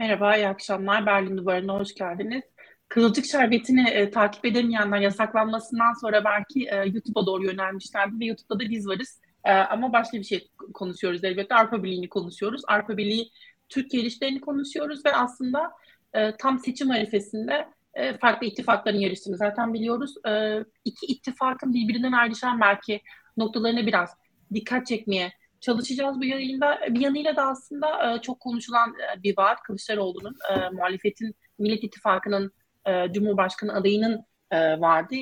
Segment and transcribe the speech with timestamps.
[0.00, 1.06] Merhaba, iyi akşamlar.
[1.06, 2.42] Berlin Duvarı'na hoş geldiniz.
[2.88, 8.70] Kızılcık Şerbeti'ni e, takip edemeyenler yasaklanmasından sonra belki e, YouTube'a doğru yönelmişlerdi ve YouTube'da da
[8.70, 9.20] biz varız.
[9.44, 11.54] E, ama başka bir şey konuşuyoruz elbette.
[11.54, 12.62] Avrupa Birliği'ni konuşuyoruz.
[12.68, 13.30] Avrupa Birliği
[13.68, 15.70] Türkiye ilişkilerini konuşuyoruz ve aslında
[16.14, 20.14] e, tam seçim arifesinde e, farklı ittifakların yarıştığını zaten biliyoruz.
[20.28, 23.00] E, iki ittifakın birbirinden ayrışan belki
[23.36, 24.10] noktalarına biraz
[24.54, 26.80] dikkat çekmeye çalışacağız bu yayında.
[26.88, 32.52] Bir yanıyla da aslında e, çok konuşulan e, bir vaat Kılıçdaroğlu'nun e, muhalefetin Millet İttifakı'nın
[32.86, 34.24] e, Cumhurbaşkanı adayının
[34.78, 35.14] vardı.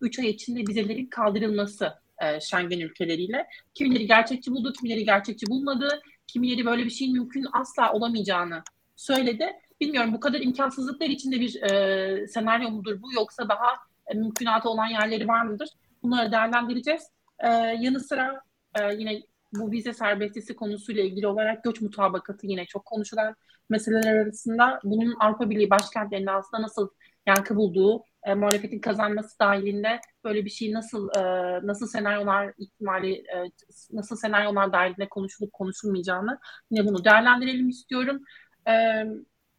[0.00, 3.46] Üç ay içinde vizelerin kaldırılması e, Schengen ülkeleriyle.
[3.74, 6.00] Kimileri gerçekçi buldu, kimileri gerçekçi bulmadı.
[6.26, 8.62] Kimileri böyle bir şeyin mümkün asla olamayacağını
[8.96, 9.52] söyledi.
[9.80, 14.86] Bilmiyorum bu kadar imkansızlıklar içinde bir e, senaryo mudur bu yoksa daha e, mümkünatı olan
[14.86, 15.68] yerleri var mıdır?
[16.02, 17.02] Bunları değerlendireceğiz.
[17.38, 17.48] E,
[17.80, 18.40] yanı sıra
[18.80, 19.22] e, yine
[19.58, 23.36] bu vize serbestisi konusuyla ilgili olarak göç mutabakatı yine çok konuşulan
[23.70, 26.88] meseleler arasında bunun Avrupa Birliği başkentlerinde aslında nasıl
[27.26, 31.20] yankı bulduğu, e, muhalefetin kazanması dahilinde böyle bir şey nasıl e,
[31.66, 33.50] nasıl senaryolar ihtimali e,
[33.92, 36.38] nasıl senaryolar dahilinde konuşulup konuşulmayacağını
[36.70, 38.22] yine bunu değerlendirelim istiyorum.
[38.68, 39.04] E,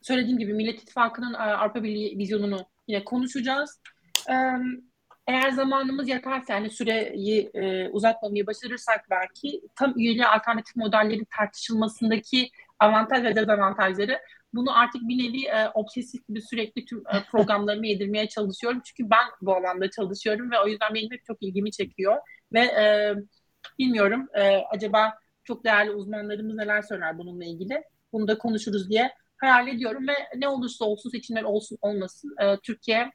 [0.01, 3.81] söylediğim gibi Millet İttifakı'nın e, Avrupa Birliği vizyonunu yine konuşacağız.
[4.29, 4.33] E,
[5.27, 13.23] eğer zamanımız yeterse yani süreyi e, uzatmamayı başarırsak belki tam üyeliğe alternatif modellerin tartışılmasındaki avantaj
[13.23, 14.19] ve dezavantajları
[14.53, 18.81] bunu artık bir nevi e, obsesif gibi sürekli tüm e, programlarımı yedirmeye çalışıyorum.
[18.85, 22.17] Çünkü ben bu alanda çalışıyorum ve o yüzden benim hep çok ilgimi çekiyor.
[22.53, 23.15] Ve e,
[23.79, 27.83] bilmiyorum e, acaba çok değerli uzmanlarımız neler söyler bununla ilgili.
[28.13, 33.11] Bunu da konuşuruz diye hayal ediyorum ve ne olursa olsun seçimler olsun olmasın e, Türkiye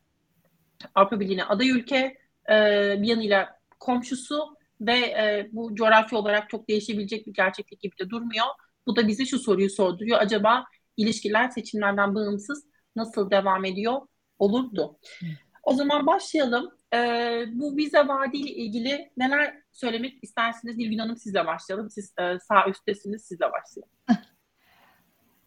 [0.95, 2.19] Avrupa Birliği'ne aday ülke,
[2.51, 2.55] e,
[3.03, 8.47] bir yanıyla komşusu ve e, bu coğrafya olarak çok değişebilecek bir gerçeklik gibi de durmuyor.
[8.87, 10.19] Bu da bize şu soruyu sorduruyor.
[10.21, 10.65] Acaba
[10.97, 12.65] ilişkiler seçimlerden bağımsız
[12.97, 14.01] nasıl devam ediyor
[14.39, 14.99] olurdu?
[15.63, 16.71] O zaman başlayalım.
[16.95, 20.77] Ee, bu vize vaadiyle ilgili neler söylemek istersiniz?
[20.77, 21.91] Nilgün Hanım sizle başlayalım.
[21.91, 23.91] Siz e, sağ üsttesiniz, sizle başlayalım.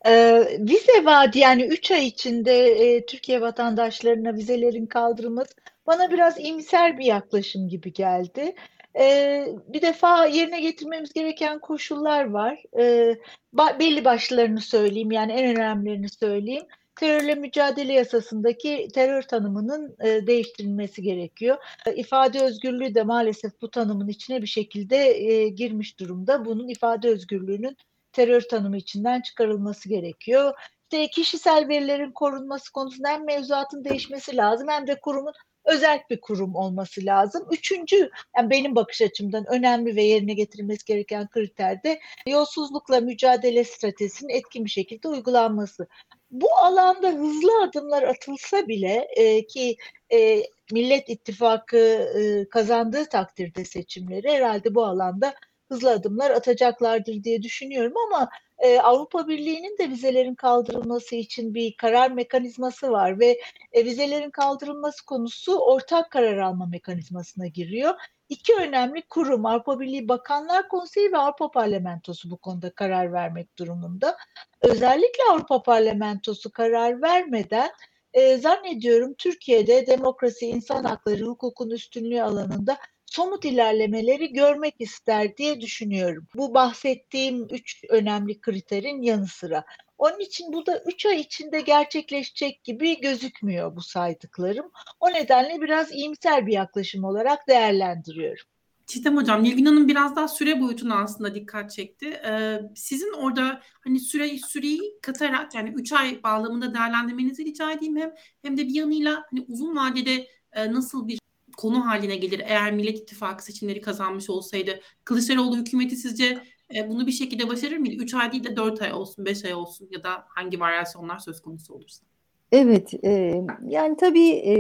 [0.06, 5.54] Ee, vize vaadi yani 3 ay içinde e, Türkiye vatandaşlarına vizelerin kaldırılması
[5.88, 8.56] bana biraz iyimser bir yaklaşım gibi geldi.
[9.00, 12.64] Ee, bir defa yerine getirmemiz gereken koşullar var.
[12.80, 13.18] Ee,
[13.54, 16.66] ba belli başlarını söyleyeyim yani en önemlilerini söyleyeyim.
[16.96, 21.58] Terörle mücadele yasasındaki terör tanımının e, değiştirilmesi gerekiyor.
[21.86, 26.46] E, ifade özgürlüğü de maalesef bu tanımın içine bir şekilde e, girmiş durumda.
[26.46, 27.78] Bunun ifade özgürlüğünün
[28.14, 30.54] terör tanımı içinden çıkarılması gerekiyor.
[30.84, 35.34] İşte kişisel verilerin korunması konusunda hem mevzuatın değişmesi lazım hem de kurumun
[35.66, 37.48] özel bir kurum olması lazım.
[37.52, 44.34] Üçüncü, yani benim bakış açımdan önemli ve yerine getirilmesi gereken kriter de yolsuzlukla mücadele stratejisinin
[44.34, 45.88] etkin bir şekilde uygulanması.
[46.32, 49.78] Bu alanda hızlı adımlar atılsa bile e, ki
[50.14, 55.36] e, Millet İttifakı e, kazandığı takdirde seçimleri herhalde bu alanda
[55.74, 62.12] hızlı adımlar atacaklardır diye düşünüyorum ama e, Avrupa Birliği'nin de vizelerin kaldırılması için bir karar
[62.12, 63.40] mekanizması var ve
[63.72, 67.94] e, vizelerin kaldırılması konusu ortak karar alma mekanizmasına giriyor.
[68.30, 74.18] İki önemli kurum Avrupa Birliği Bakanlar Konseyi ve Avrupa Parlamentosu bu konuda karar vermek durumunda.
[74.62, 77.70] Özellikle Avrupa Parlamentosu karar vermeden
[78.14, 82.78] e, zannediyorum Türkiye'de demokrasi, insan hakları, hukukun üstünlüğü alanında
[83.16, 86.28] somut ilerlemeleri görmek ister diye düşünüyorum.
[86.36, 89.66] Bu bahsettiğim üç önemli kriterin yanı sıra.
[89.98, 94.72] Onun için bu da üç ay içinde gerçekleşecek gibi gözükmüyor bu saydıklarım.
[95.00, 98.46] O nedenle biraz iyimser bir yaklaşım olarak değerlendiriyorum.
[98.88, 102.08] Çiğdem Hocam, Nilgün Hanım biraz daha süre boyutuna aslında dikkat çekti.
[102.08, 108.14] Ee, sizin orada hani süre süreyi katarak yani 3 ay bağlamında değerlendirmenizi rica edeyim hem
[108.42, 111.23] hem de bir yanıyla hani uzun vadede e, nasıl bir
[111.58, 114.80] konu haline gelir eğer Millet İttifakı seçimleri kazanmış olsaydı.
[115.04, 116.44] Kılıçdaroğlu hükümeti sizce
[116.76, 118.04] e, bunu bir şekilde başarır mıydı?
[118.04, 121.42] 3 ay değil de 4 ay olsun, 5 ay olsun ya da hangi varyasyonlar söz
[121.42, 122.06] konusu olursa.
[122.52, 124.54] Evet, e, yani tabii e,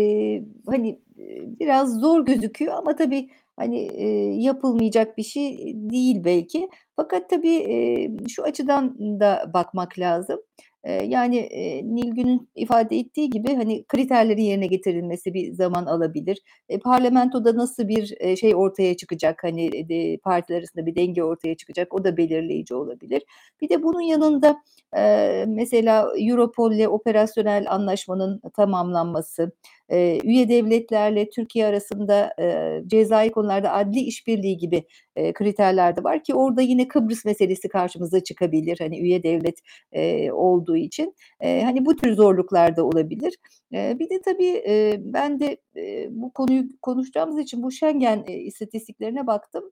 [0.65, 4.07] hani e, biraz zor gözüküyor ama tabii hani e,
[4.41, 6.69] yapılmayacak bir şey değil belki.
[6.95, 10.39] Fakat tabii e, şu açıdan da bakmak lazım
[10.91, 16.37] yani, eee, Nilgün'ün ifade ettiği gibi, hani, kriterlerin yerine getirilmesi bir zaman alabilir.
[16.69, 21.55] E, parlamentoda nasıl bir, eee, şey ortaya çıkacak, hani, de partiler arasında bir denge ortaya
[21.57, 23.23] çıkacak, o da belirleyici olabilir.
[23.61, 24.61] Bir de bunun yanında,
[24.95, 29.51] eee, mesela Europol'le operasyonel anlaşmanın tamamlanması,
[29.89, 34.83] e, üye devletlerle Türkiye arasında e, cezai konularda adli işbirliği gibi
[35.15, 38.77] e, kriterler de var ki orada yine Kıbrıs meselesi karşımıza çıkabilir.
[38.79, 39.59] Hani üye devlet
[39.91, 43.35] e, olduğu için e, hani bu tür zorluklar da olabilir.
[43.73, 48.33] E, bir de tabii e, ben de e, bu konuyu konuşacağımız için bu Schengen e,
[48.33, 49.71] istatistiklerine baktım.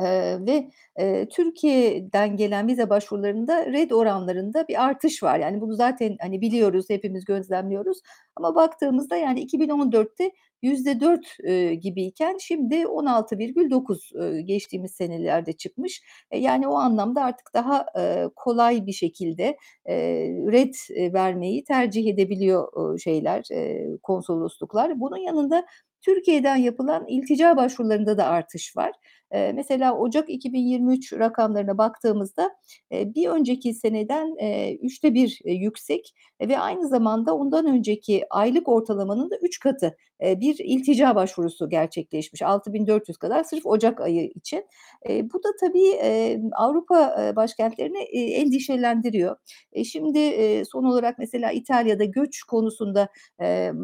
[0.00, 0.68] Eee, ve,
[0.98, 5.38] eee, Türkiye'den gelen vize başvurularında red oranlarında bir artış var.
[5.38, 7.98] Yani bunu zaten, hani, biliyoruz, hepimiz gözlemliyoruz
[8.36, 10.30] ama baktığımızda, yani, 2014'te
[10.62, 16.02] %4 eee, gibiyken şimdi 16,9 eee, geçtiğimiz senelerde çıkmış.
[16.30, 19.56] E, yani, o anlamda artık daha, eee, kolay bir şekilde,
[19.88, 25.00] eee, red, eee, vermeyi tercih edebiliyor, ııı, şeyler, eee, konsolosluklar.
[25.00, 25.66] Bunun yanında
[26.02, 28.92] Türkiye'den yapılan iltica başvurularında da artış var.
[29.32, 32.50] Mesela Ocak 2023 rakamlarına baktığımızda,
[32.92, 34.36] bir önceki seneden,
[35.14, 40.56] 1 eee, yüksek ve aynı zamanda ondan önceki aylık ortalamanın da 3 katı, eee, bir
[40.58, 42.42] iltica başvurusu gerçekleşmiş.
[42.42, 44.64] 6.400 kadar sırf Ocak ayı için.
[45.08, 46.00] Bu da tabii,
[46.56, 49.36] Avrupa, başkentlerini, endişelendiriyor.
[49.72, 50.18] E, şimdi,
[50.70, 53.08] son olarak mesela İtalya'da göç konusunda,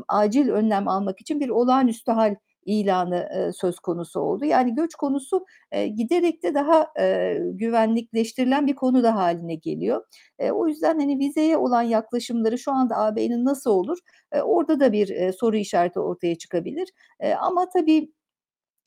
[0.09, 2.35] acil önlem almak için bir olağanüstü hâl
[2.67, 4.45] ilanı, eee, söz konusu oldu.
[4.45, 10.05] Yani göç konusu, eee, giderek de daha, eee, güvenlikleştirilen bir konu da hâline geliyor.
[10.41, 13.99] Eee, o yüzden, hani, vizeye olan yaklaşımları şu anda AB'nin nasıl olur?
[14.35, 16.89] Eee, orada da bir, eee, soru işareti ortaya çıkabilir.
[17.23, 18.13] Eee, ama tabii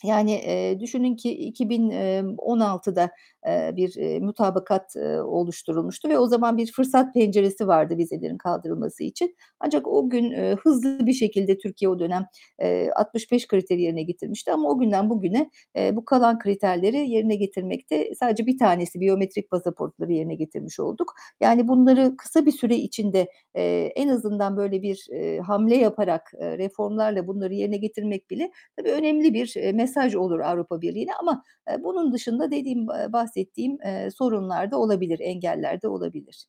[0.03, 3.09] yani, eee, düşünün ki 2016'da
[3.47, 9.03] eee, bir, eee, mutabakat, eee, oluşturulmuştu ve o zaman bir fırsat penceresi vardı vizelerin kaldırılması
[9.03, 9.35] için.
[9.59, 12.25] Ancak o gün, eee, hızlı bir şekilde Türkiye o dönem,
[12.61, 18.15] eee, 65 kriteri yerine getirmişti ama o günden bugüne, eee, bu kalan kriterleri yerine getirmekte
[18.19, 21.13] sadece bir tanesi biyometrik pasaportları yerine getirmiş olduk.
[21.41, 26.57] Yani bunları kısa bir süre içinde, eee, en azından böyle bir, eee, hamle yaparak, eee,
[26.57, 31.83] reformlarla bunları yerine getirmek bile tabii önemli bir, eee, mesaj olur Avrupa Birliği'ne ama, eee,
[31.83, 36.45] bunun dışında dediğim, eee, bahsettiğim, eee, sorunlar da olabilir, engeller de olabilir.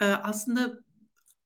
[0.00, 0.72] Eee, aslında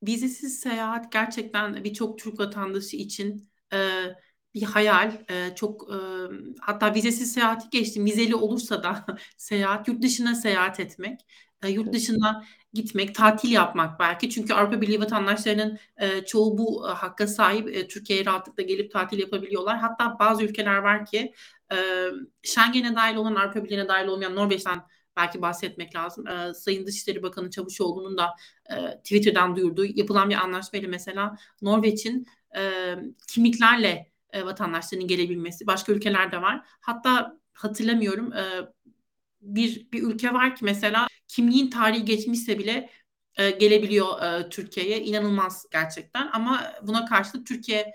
[0.03, 4.17] vizesiz seyahat gerçekten birçok Türk vatandaşı için, eee,
[4.57, 5.13] bir hayal.
[5.31, 9.07] Eee, çok, emm, hatta vizesiz seyahati geçtim, vizeli olursa da
[9.39, 11.21] seyahat, yurt dışına seyahat etmek,
[11.65, 12.45] eee, yurt dışına
[12.75, 14.31] gitmek, tatil yapmak belki.
[14.31, 17.69] Çünkü Avrupa Birliği vatandaşlarının, eee, çoğu bu, eee, hakka sahip.
[17.77, 19.79] Eee, Türkiye'ye rahatlıkla gelip tatil yapabiliyorlar.
[19.79, 21.33] Hatta bazı ülkeler var ki,
[21.71, 24.81] emm, Schengen'e dâhil olan, Avrupa Birliği'ne dâhil olmayan Norveç'ten
[25.17, 26.25] belki bahsetmek lazım.
[26.27, 28.31] Eee, Sayın Dışişleri Bakanı Çavuşoğlu'nun da,
[28.71, 36.33] eee, Twitter'dan duyurduğu yapılan bir anlaşmayla mesela Norveç'in, emm, kimliklerle, eee, vatandaşlarının gelebilmesi, başka ülkeler
[36.33, 36.63] de var.
[36.83, 38.69] Hatta hatırlamıyorum, eee,
[39.41, 42.91] bir bir ülke var ki mesela kimliğin tarihi geçmişse bile,
[43.39, 45.03] eee, gelebiliyor, eee, Türkiye'ye.
[45.05, 47.95] İnanılmaz gerçekten ama buna karşılık Türkiye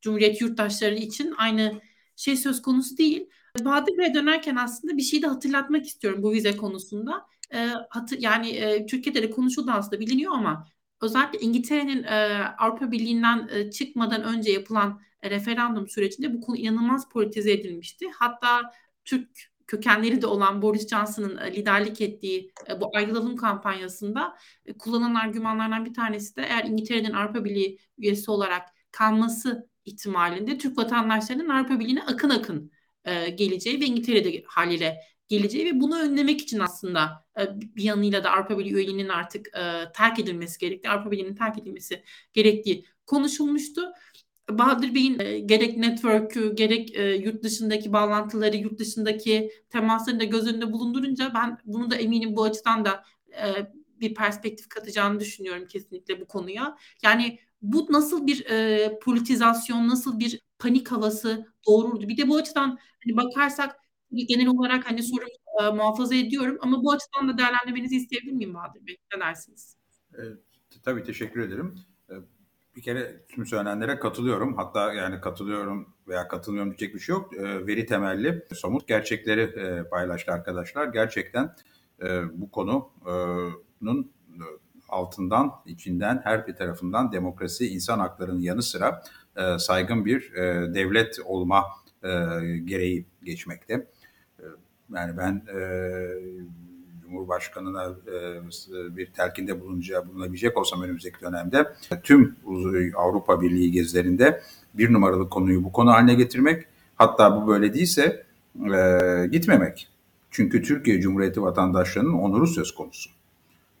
[0.00, 1.80] Cumhuriyeti yurttaşları için aynı
[2.16, 3.28] şey söz konusu değil.
[3.64, 7.26] Bahadır Bey'e dönerken aslında bir şeyi de hatırlatmak istiyorum bu vize konusunda.
[7.54, 10.66] Eee, hatı yani, eee, Türkiye'de de konuşuldu aslında biliniyor ama
[11.02, 17.52] özellikle İngiltere'nin, eee, Avrupa Birliği'nden, eee, çıkmadan önce yapılan, referandum sürecinde bu konu inanılmaz politize
[17.52, 18.06] edilmişti.
[18.18, 18.72] Hatta
[19.04, 19.28] Türk
[19.66, 24.36] kökenleri de olan Boris Johnson'ın, eee, liderlik ettiği, eee, bu ayrılalım kampanyasında,
[24.66, 30.78] eee, kullanılan argümanlardan bir tanesi de eğer İngiltere'nin Avrupa Birliği üyesi olarak kalması ihtimalinde Türk
[30.78, 32.70] vatandaşlarının Avrupa Birliği'ne akın akın,
[33.34, 34.96] geleceği ve İngiltere'de hâliyle
[35.28, 37.24] geleceği ve bunu önlemek için aslında,
[37.54, 42.02] bir yanıyla da Avrupa Birliği üyeliğinin artık, eee, terk edilmesi gerektiği, Avrupa Birliği'nin terk edilmesi
[42.32, 43.82] gerektiği konuşulmuştu.
[44.50, 50.46] Bahadır Bey'in, eee, gerek network'ü gerek, eee, yurt dışındaki bağlantıları, yurt dışındaki temaslarını da göz
[50.46, 56.20] önünde bulundurunca ben bunu da eminim bu açıdan da, eee, bir perspektif katacağını düşünüyorum kesinlikle
[56.20, 56.76] bu konuya.
[57.02, 62.08] Yani bu nasıl bir, eee, politizasyon, nasıl bir panik havası doğururdu?
[62.08, 63.76] Bir de bu açıdan, hani, bakarsak
[64.28, 65.28] genel olarak, hani, sorumu,
[65.60, 68.96] eee, muhafaza ediyorum ama bu açıdan da değerlendirmenizi isteyebilir miyim Bahadır Bey?
[69.16, 69.76] Ne dersiniz?
[70.18, 70.24] Eee,
[70.82, 71.74] tabii teşekkür ederim.
[72.76, 74.56] Bir kere tüm söylenenlere katılıyorum.
[74.56, 77.32] Hatta yani katılıyorum veya katılmıyorum diyecek bir şey yok.
[77.36, 80.86] Eee, veri temelli somut gerçekleri, eee, paylaştı arkadaşlar.
[80.88, 81.54] Gerçekten,
[82.02, 84.10] eee, bu konunun
[84.88, 89.02] altından, içinden, her bir tarafından demokrasi, insan haklarının yanı sıra,
[89.38, 91.64] eee, saygın bir, eee, devlet olma,
[92.04, 93.74] eee, gereği geçmekte.
[94.40, 94.46] Eee,
[94.94, 96.18] yani ben, eee,
[97.12, 102.36] Cumhurbaşkanı'na, eee, bir telkinde bulunacağı bulunabilecek olsam önümüzdeki dönemde tüm
[102.96, 104.42] Avrupa Birliği gezilerinde
[104.74, 106.64] bir numaralı konuyu bu konu haline getirmek.
[106.96, 108.26] Hatta bu böyle değilse,
[108.64, 109.88] eee, gitmemek.
[110.30, 113.10] Çünkü Türkiye Cumhuriyeti vatandaşlarının onuru söz konusu.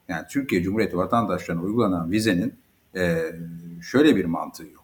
[0.08, 2.54] Yani Türkiye Cumhuriyeti vatandaşlarına uygulanan vizenin,
[2.94, 3.36] eee,
[3.82, 4.81] şöyle bir mantığı yok.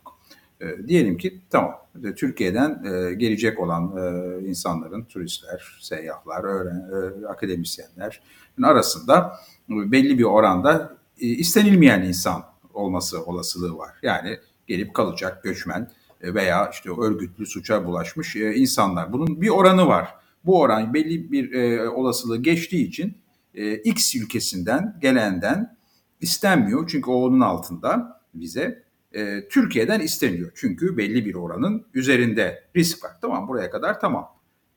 [0.60, 1.74] E, diyelim ki tamam
[2.04, 8.20] e, Türkiye'den e, gelecek olan e, insanların, turistler, seyyahlar, öğren, e, akademisyenler
[8.62, 9.32] arasında
[9.68, 13.90] belli bir oranda e, istenilmeyen insan olması olasılığı var.
[14.02, 19.12] Yani gelip kalacak göçmen e, veya işte örgütlü suça bulaşmış e, insanlar.
[19.12, 20.14] Bunun bir oranı var.
[20.44, 23.18] Bu oran belli bir e, olasılığı geçtiği için
[23.54, 25.76] e, X ülkesinden gelenden
[26.20, 26.88] istenmiyor.
[26.88, 28.87] Çünkü o onun altında vize.
[29.12, 30.52] E, Türkiye'den isteniyor.
[30.54, 33.12] Çünkü belli bir oranın üzerinde risk var.
[33.20, 34.28] Tamam buraya kadar tamam.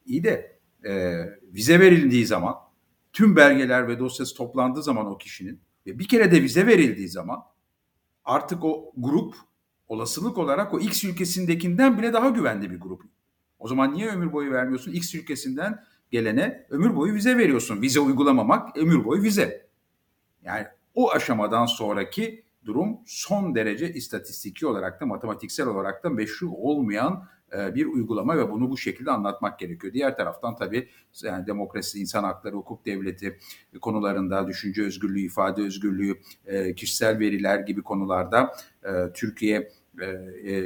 [0.05, 2.55] İyi de e, vize verildiği zaman
[3.13, 7.39] tüm belgeler ve dosyası toplandığı zaman o kişinin ve bir kere de vize verildiği zaman
[8.25, 9.35] artık o grup
[9.87, 13.01] olasılık olarak o X ülkesindekinden bile daha güvenli bir grup.
[13.59, 14.91] O zaman niye ömür boyu vermiyorsun?
[14.91, 17.81] X ülkesinden gelene ömür boyu vize veriyorsun.
[17.81, 19.67] Vize uygulamamak ömür boyu vize.
[20.43, 27.27] Yani o aşamadan sonraki durum son derece istatistiki olarak da matematiksel olarak da meşru olmayan
[27.57, 29.93] e, bir uygulama ve bunu bu şekilde anlatmak gerekiyor.
[29.93, 30.89] Diğer taraftan tabii
[31.23, 33.37] yani demokrasi, insan hakları, hukuk devleti
[33.81, 36.15] konularında, düşünce özgürlüğü, ifade özgürlüğü,
[36.45, 38.53] e, kişisel veriler gibi konularda
[38.83, 39.71] e, Türkiye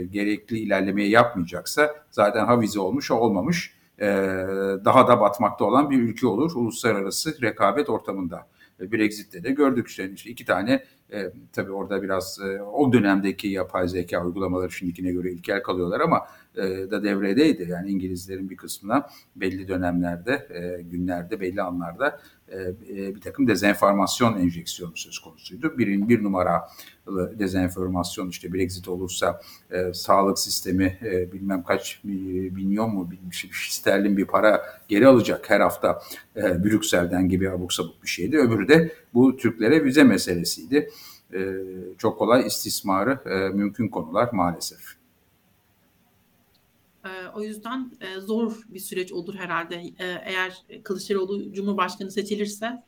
[0.09, 3.75] gerekli ilerlemeyi yapmayacaksa zaten ha vize olmuş olmamış
[4.85, 8.47] daha da batmakta olan bir ülke olur uluslararası rekabet ortamında.
[8.79, 14.25] Brexit'te de gördük işte, iki tane e, tabii orada biraz e, o dönemdeki yapay zeka
[14.25, 17.67] uygulamaları şimdikine göre ilkel kalıyorlar ama e, da devredeydi.
[17.69, 22.34] Yani İngilizlerin bir kısmına belli dönemlerde, e, günlerde, belli anlarda e, e,
[23.15, 25.77] bir takım dezenformasyon enjeksiyonu söz konusuydu.
[25.77, 26.69] Bir, bir numara
[27.39, 34.25] dezenformasyon işte Brexit olursa e, sağlık sistemi e, bilmem kaç milyon mu bir, sterlin bir
[34.25, 36.01] para geri alacak her hafta
[36.35, 38.37] e, Brüksel'den gibi abuk sabuk bir şeydi.
[38.37, 40.89] Öbürü de bu Türklere vize meselesiydi.
[41.33, 41.39] E,
[41.97, 45.04] çok kolay istismarı e, mümkün konular maalesef.
[47.05, 49.75] E, o yüzden e, zor bir süreç olur herhalde.
[49.75, 49.93] E,
[50.25, 52.83] eğer Kılıçdaroğlu Cumhurbaşkanı seçilirse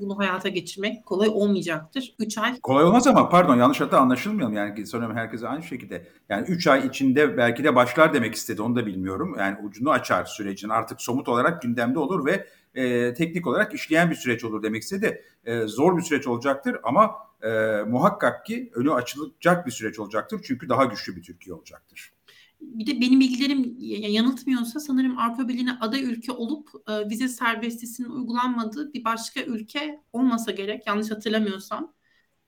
[0.00, 2.14] bunu hayata geçirmek kolay olmayacaktır.
[2.18, 2.60] 3 ay.
[2.60, 4.54] Kolay olmaz ama pardon yanlış hatta anlaşılmayalım.
[4.54, 6.06] Yani sanırım herkese aynı şekilde.
[6.28, 9.36] Yani 3 ay içinde belki de başlar demek istedi onu da bilmiyorum.
[9.38, 14.14] Yani ucunu açar sürecin artık somut olarak gündemde olur ve e, teknik olarak işleyen bir
[14.14, 15.24] süreç olur demek istedi.
[15.44, 17.48] E, zor bir süreç olacaktır ama e,
[17.88, 20.40] muhakkak ki önü açılacak bir süreç olacaktır.
[20.44, 22.17] Çünkü daha güçlü bir Türkiye olacaktır.
[22.60, 23.76] Bir de benim bilgilerim
[24.08, 30.50] yanıltmıyorsa sanırım Avrupa Birliği'ne aday ülke olup e, vize serbestisinin uygulanmadığı bir başka ülke olmasa
[30.50, 31.92] gerek yanlış hatırlamıyorsam.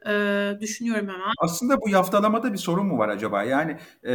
[0.06, 0.12] E,
[0.60, 1.32] düşünüyorum hemen.
[1.38, 3.42] Aslında bu yaftalamada bir sorun mu var acaba?
[3.42, 3.76] Yani
[4.06, 4.14] e,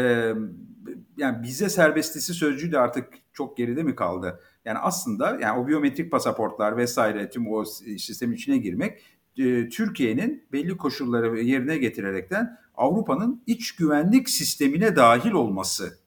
[1.17, 4.39] yani vize serbestisi sözcüğü de artık çok geride mi kaldı?
[4.65, 7.65] Yani aslında yani o biyometrik pasaportlar vesaire tüm o
[7.97, 9.01] sistemin içine girmek
[9.37, 16.05] e, Türkiye'nin belli koşulları yerine getirerekten Avrupa'nın iç güvenlik sistemine dahil olması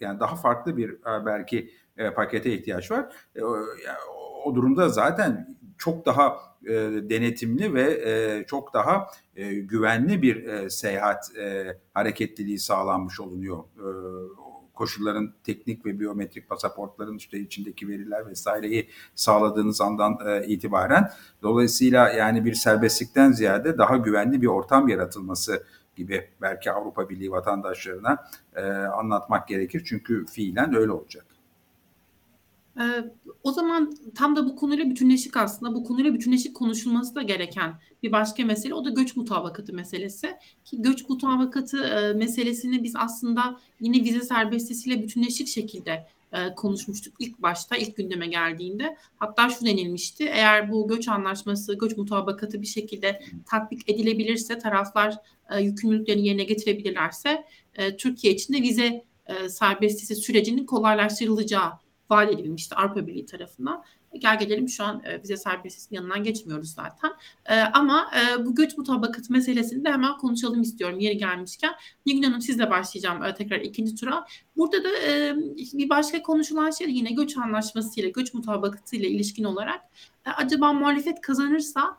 [0.00, 3.12] yani daha farklı bir e, belki e, pakete ihtiyaç var.
[3.36, 3.42] E,
[4.44, 6.36] o, durumda zaten çok daha
[7.10, 9.06] denetimli ve çok daha
[9.62, 11.32] güvenli bir seyahat
[11.94, 13.64] hareketliliği sağlanmış olunuyor.
[14.74, 21.10] Koşulların teknik ve biyometrik pasaportların işte içindeki veriler vesaireyi sağladığınız andan e, itibaren
[21.42, 28.24] dolayısıyla yani bir serbestlikten ziyade daha güvenli bir ortam yaratılması gibi belki Avrupa Birliği vatandaşlarına
[28.56, 29.82] e, anlatmak gerekir.
[29.84, 31.26] Çünkü fiilen öyle olacak.
[32.80, 33.04] Ee,
[33.42, 38.12] o zaman tam da bu konuyla bütünleşik aslında bu konuyla bütünleşik konuşulması da gereken bir
[38.12, 40.36] başka mesele o da göç mutabakatı meselesi.
[40.64, 47.38] Ki göç mutabakatı e, meselesini biz aslında yine vize serbestisiyle bütünleşik şekilde e, konuşmuştuk ilk
[47.38, 48.96] başta ilk gündeme geldiğinde.
[49.16, 55.14] Hatta şu denilmişti eğer bu göç anlaşması, göç mutabakatı bir şekilde tatbik edilebilirse taraflar
[55.50, 57.44] e, yükümlülüklerini yerine getirebilirlerse
[57.74, 61.72] e, Türkiye için de vize e, serbestisi sürecinin kolaylaştırılacağı
[62.10, 63.84] vaat edilmişti Avrupa Birliği tarafından.
[64.18, 65.34] Gel gelelim şu an e, vize
[65.90, 67.10] yanından geçmiyoruz zaten.
[67.46, 71.72] E, ama e, bu göç mutabakatı meselesini de hemen konuşalım istiyorum yeri gelmişken.
[72.06, 74.26] Nilgün Hanım sizle başlayacağım e, tekrar ikinci tura.
[74.56, 74.88] Burada da
[75.56, 79.80] bir başka konuşulan şey yine göç anlaşmasıyla, göç mutabakatıyla ilişkin olarak
[80.24, 81.98] acaba muhalefet kazanırsa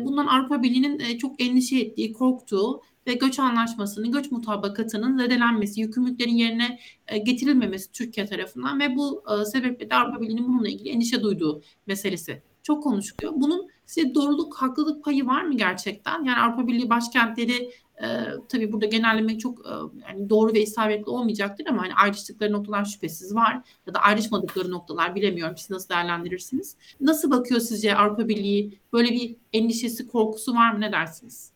[0.00, 6.34] bundan Avrupa Birliği'nin e, çok endişe ettiği, korktuğu ve göç anlaşmasının, göç mutabakatının zedelenmesi, yükümlülüklerin
[6.34, 11.22] yerine e, getirilmemesi Türkiye tarafından ve bu e, sebeple de Avrupa Birliği'nin bununla ilgili endişe
[11.22, 13.32] duyduğu meselesi çok konuşuluyor.
[13.36, 16.24] Bunun size doğruluk, haklılık payı var mı gerçekten?
[16.24, 17.70] Yani Avrupa Birliği başkentleri
[18.02, 18.06] e,
[18.48, 19.70] tabii burada genellemek çok e,
[20.08, 25.14] yani doğru ve isabetli olmayacaktır ama hani ayrıştıkları noktalar şüphesiz var ya da ayrışmadıkları noktalar
[25.14, 25.56] bilemiyorum.
[25.56, 26.76] Siz nasıl değerlendirirsiniz?
[27.00, 28.78] Nasıl bakıyor sizce Avrupa Birliği?
[28.92, 30.80] Böyle bir endişesi, korkusu var mı?
[30.80, 31.52] Ne dersiniz?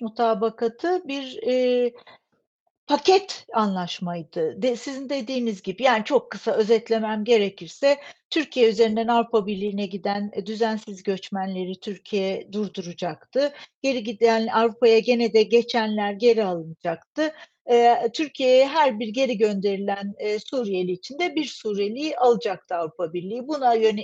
[0.00, 1.92] Mutabakatı bir e,
[2.88, 4.62] paket anlaşmaydı.
[4.62, 7.98] De, sizin dediğiniz gibi yani çok kısa özetlemem gerekirse
[8.30, 13.52] Türkiye üzerinden Avrupa Birliği'ne giden e, düzensiz göçmenleri Türkiye durduracaktı.
[13.82, 17.32] Geri giden Avrupa'ya gene de geçenler geri alınacaktı.
[17.70, 23.48] Ee, Türkiye'ye her bir geri gönderilen e, Suriyeli için de bir Suriyeliyi alacaktı Avrupa Birliği.
[23.48, 24.02] Buna yöne,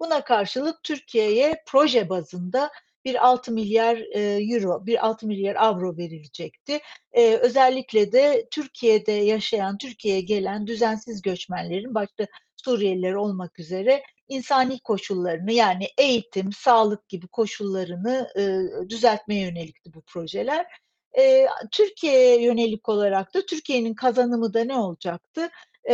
[0.00, 2.70] buna karşılık Türkiye'ye proje bazında
[3.04, 4.20] bir 6 milyar e,
[4.54, 6.80] euro, bir 6 milyar avro verilecekti.
[7.12, 12.26] E, özellikle de Türkiye'de yaşayan, Türkiye'ye gelen düzensiz göçmenlerin başta
[12.64, 20.66] Suriyeliler olmak üzere insani koşullarını yani eğitim, sağlık gibi koşullarını e, düzeltmeye yönelikti bu projeler.
[21.18, 25.50] E, Türkiye'ye yönelik olarak da Türkiye'nin kazanımı da ne olacaktı?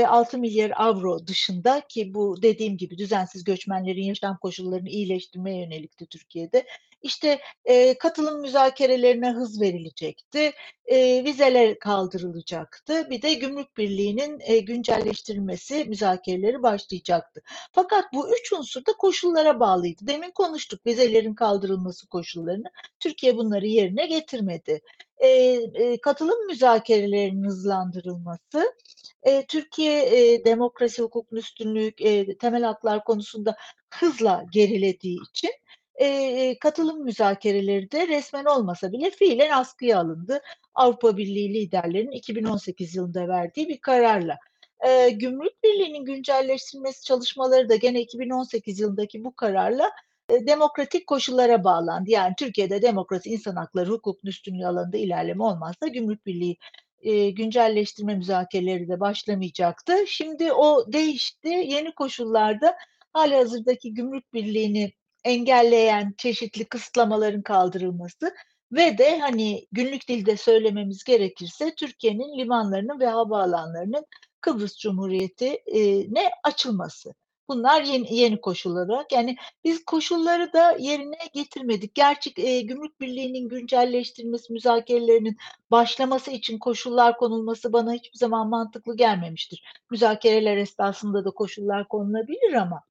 [0.06, 6.06] 6 e, milyar avro dışında ki bu dediğim gibi düzensiz göçmenlerin yaşam koşullarını iyileştirmeye yönelikti
[6.06, 6.66] Türkiye'de.
[7.02, 10.52] İşte e, katılım müzakerelerine hız verilecekti,
[10.86, 17.42] e, vizeler kaldırılacaktı, bir de gümrük birliğinin e, güncelleştirilmesi müzakereleri başlayacaktı.
[17.72, 20.06] Fakat bu üç unsur da koşullara bağlıydı.
[20.06, 22.70] Demin konuştuk vizelerin kaldırılması koşullarını.
[23.00, 24.80] Türkiye bunları yerine getirmedi.
[25.18, 28.74] E, e, katılım müzakerelerinin hızlandırılması,
[29.28, 33.56] e, Türkiye e, demokrasi, hukuk üstünlük, e, temel haklar konusunda
[33.94, 35.50] hızla gerilediği için
[36.00, 40.40] e, katılım müzakereleri de resmen olmasa bile fiilen askıya alındı.
[40.74, 44.38] Avrupa Birliği liderlerinin 2018 yılında verdiği bir kararla.
[44.88, 49.90] E, Gümrük Birliği'nin güncelleştirilmesi çalışmaları da gene 2018 yılındaki bu kararla
[50.30, 52.10] e, demokratik koşullara bağlandı.
[52.10, 56.56] Yani Türkiye'de demokrasi, insan hakları, hukuk üstünlüğü alanında ilerleme olmazsa Gümrük Birliği
[57.00, 59.94] e, güncelleştirme müzakereleri de başlamayacaktı.
[60.06, 61.48] Şimdi o değişti.
[61.48, 62.76] Yeni koşullarda
[63.12, 64.92] hali hazırdaki Gümrük Birliği'ni
[65.24, 68.34] engelleyen çeşitli kısıtlamaların kaldırılması
[68.72, 74.06] ve de hani günlük dilde söylememiz gerekirse Türkiye'nin limanlarının ve havaalanlarının
[74.40, 75.58] Kıbrıs Cumhuriyeti
[76.08, 77.14] ne açılması.
[77.48, 79.12] Bunlar yeni, yeni koşul olarak.
[79.12, 81.94] Yani biz koşulları da yerine getirmedik.
[81.94, 85.36] Gerçi e, Gümrük Birliği'nin güncelleştirilmesi, müzakerelerinin
[85.70, 89.62] başlaması için koşullar konulması bana hiçbir zaman mantıklı gelmemiştir.
[89.90, 92.82] Müzakereler esnasında da koşullar konulabilir ama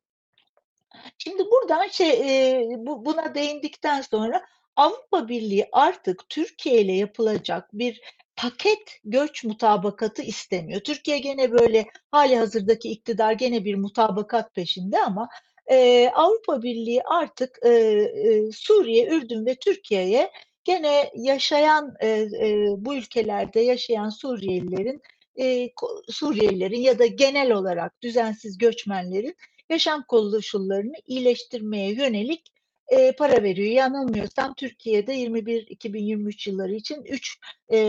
[1.18, 8.02] Şimdi buradan şey e, bu, buna değindikten sonra Avrupa Birliği artık Türkiye ile yapılacak bir
[8.38, 10.82] paket göç mutabakatı istemiyor.
[10.82, 15.30] Türkiye gene böyle hali hazırdaki iktidar gene bir mutabakat peşinde ama
[15.72, 20.32] e, Avrupa Birliği artık e, e, Suriye, Ürdün ve Türkiye'ye
[20.64, 25.02] gene yaşayan e, e, bu ülkelerde yaşayan Suriyelilerin
[25.40, 25.70] e,
[26.10, 29.36] Suriyelilerin ya da genel olarak düzensiz göçmenlerin
[29.70, 32.57] yaşam koşullarını iyileştirmeye yönelik
[32.88, 33.72] e, para veriyor.
[33.72, 37.40] Yanılmıyorsam Türkiye'de 21-2023 yılları için 3
[37.72, 37.80] e,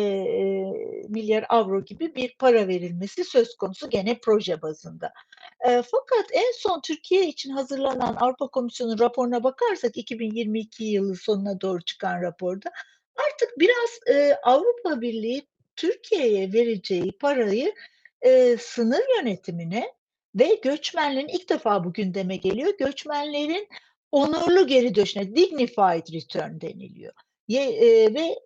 [1.09, 5.13] milyar avro gibi bir para verilmesi söz konusu gene proje bazında.
[5.61, 11.83] E, fakat en son Türkiye için hazırlanan Avrupa Komisyonu raporuna bakarsak 2022 yılı sonuna doğru
[11.83, 12.71] çıkan raporda
[13.17, 17.75] artık biraz e, Avrupa Birliği Türkiye'ye vereceği parayı
[18.23, 19.93] e, sınır yönetimine
[20.35, 22.73] ve göçmenlerin ilk defa bu gündeme geliyor.
[22.79, 23.69] Göçmenlerin
[24.13, 27.13] onurlu geri dönüşüne, dignified return deniliyor.
[27.49, 28.39] Ye, e, ve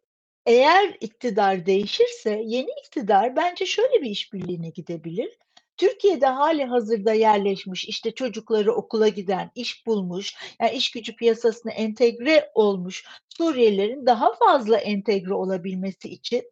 [0.46, 5.38] eğer iktidar değişirse yeni iktidar bence şöyle bir işbirliğine gidebilir.
[5.76, 12.50] Türkiye'de hali hazırda yerleşmiş, işte çocukları okula giden, iş bulmuş, yani iş gücü piyasasına entegre
[12.54, 13.04] olmuş
[13.38, 16.42] Suriyelilerin daha fazla entegre olabilmesi için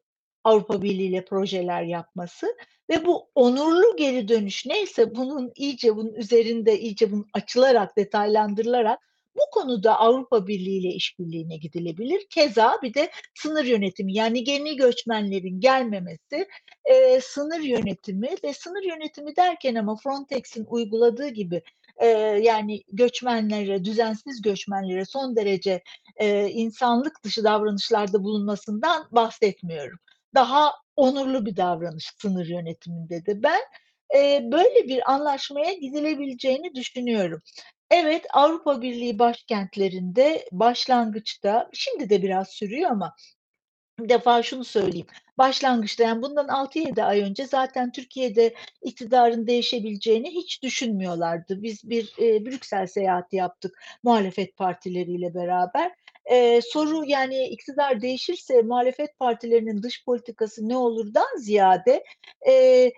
[0.45, 2.57] Avrupa Birliği ile projeler yapması
[2.91, 9.01] ve bu onurlu geri dönüş neyse bunun iyice bunun üzerinde iyice bunun açılarak detaylandırılarak
[9.35, 12.27] bu konuda Avrupa Birliği ile işbirliğine gidilebilir.
[12.31, 16.49] Keza bir de sınır yönetimi yani yeni göçmenlerin gelmemesi,
[16.85, 21.63] e, sınır yönetimi ve sınır yönetimi derken ama Frontex'in uyguladığı gibi
[21.97, 22.07] e,
[22.43, 25.83] yani göçmenlere, düzensiz göçmenlere son derece
[26.17, 29.99] e, insanlık dışı davranışlarda bulunmasından bahsetmiyorum
[30.35, 33.43] daha onurlu bir davranış sınır yönetiminde de.
[33.43, 33.61] Ben
[34.17, 37.43] e, böyle bir anlaşmaya gidilebileceğini düşünüyorum.
[37.91, 43.15] Evet Avrupa Birliği başkentlerinde başlangıçta şimdi de biraz sürüyor ama
[44.01, 45.07] bir defa şunu söyleyeyim.
[45.39, 51.63] Başlangıçta yani bundan 6-7 ay önce zaten Türkiye'de iktidarın değişebileceğini hiç düşünmüyorlardı.
[51.63, 55.93] Biz bir e, Brüksel seyahati yaptık muhalefet partileriyle beraber.
[56.31, 62.05] Ee, soru yani iktidar değişirse muhalefet partilerinin dış politikası ne olurdan ziyade
[62.49, 62.91] e,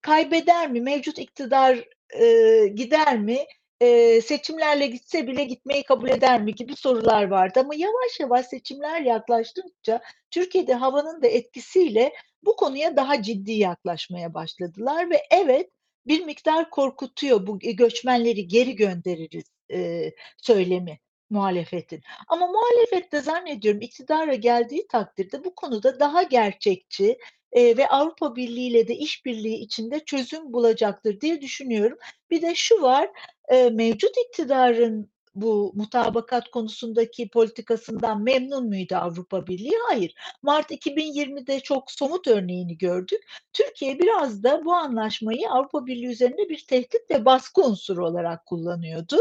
[0.00, 1.84] kaybeder mi, mevcut iktidar
[2.20, 3.38] e, gider mi,
[3.80, 6.54] e, seçimlerle gitse bile gitmeyi kabul eder mi?
[6.54, 7.60] Gibi sorular vardı.
[7.60, 15.10] Ama yavaş yavaş seçimler yaklaştıkça Türkiye'de havanın da etkisiyle bu konuya daha ciddi yaklaşmaya başladılar
[15.10, 15.70] ve evet
[16.06, 20.98] bir miktar korkutuyor bu göçmenleri geri göndeririz e, söylemi
[21.30, 22.02] muhalefetin.
[22.28, 27.18] Ama muhalefet de zannediyorum iktidara geldiği takdirde bu konuda daha gerçekçi
[27.52, 31.98] e, ve Avrupa Birliği ile de işbirliği içinde çözüm bulacaktır diye düşünüyorum.
[32.30, 33.10] Bir de şu var,
[33.48, 39.78] e, mevcut iktidarın bu mutabakat konusundaki politikasından memnun muydu Avrupa Birliği?
[39.88, 40.14] Hayır.
[40.42, 43.20] Mart 2020'de çok somut örneğini gördük.
[43.52, 49.16] Türkiye biraz da bu anlaşmayı Avrupa Birliği üzerinde bir tehdit ve baskı unsuru olarak kullanıyordu.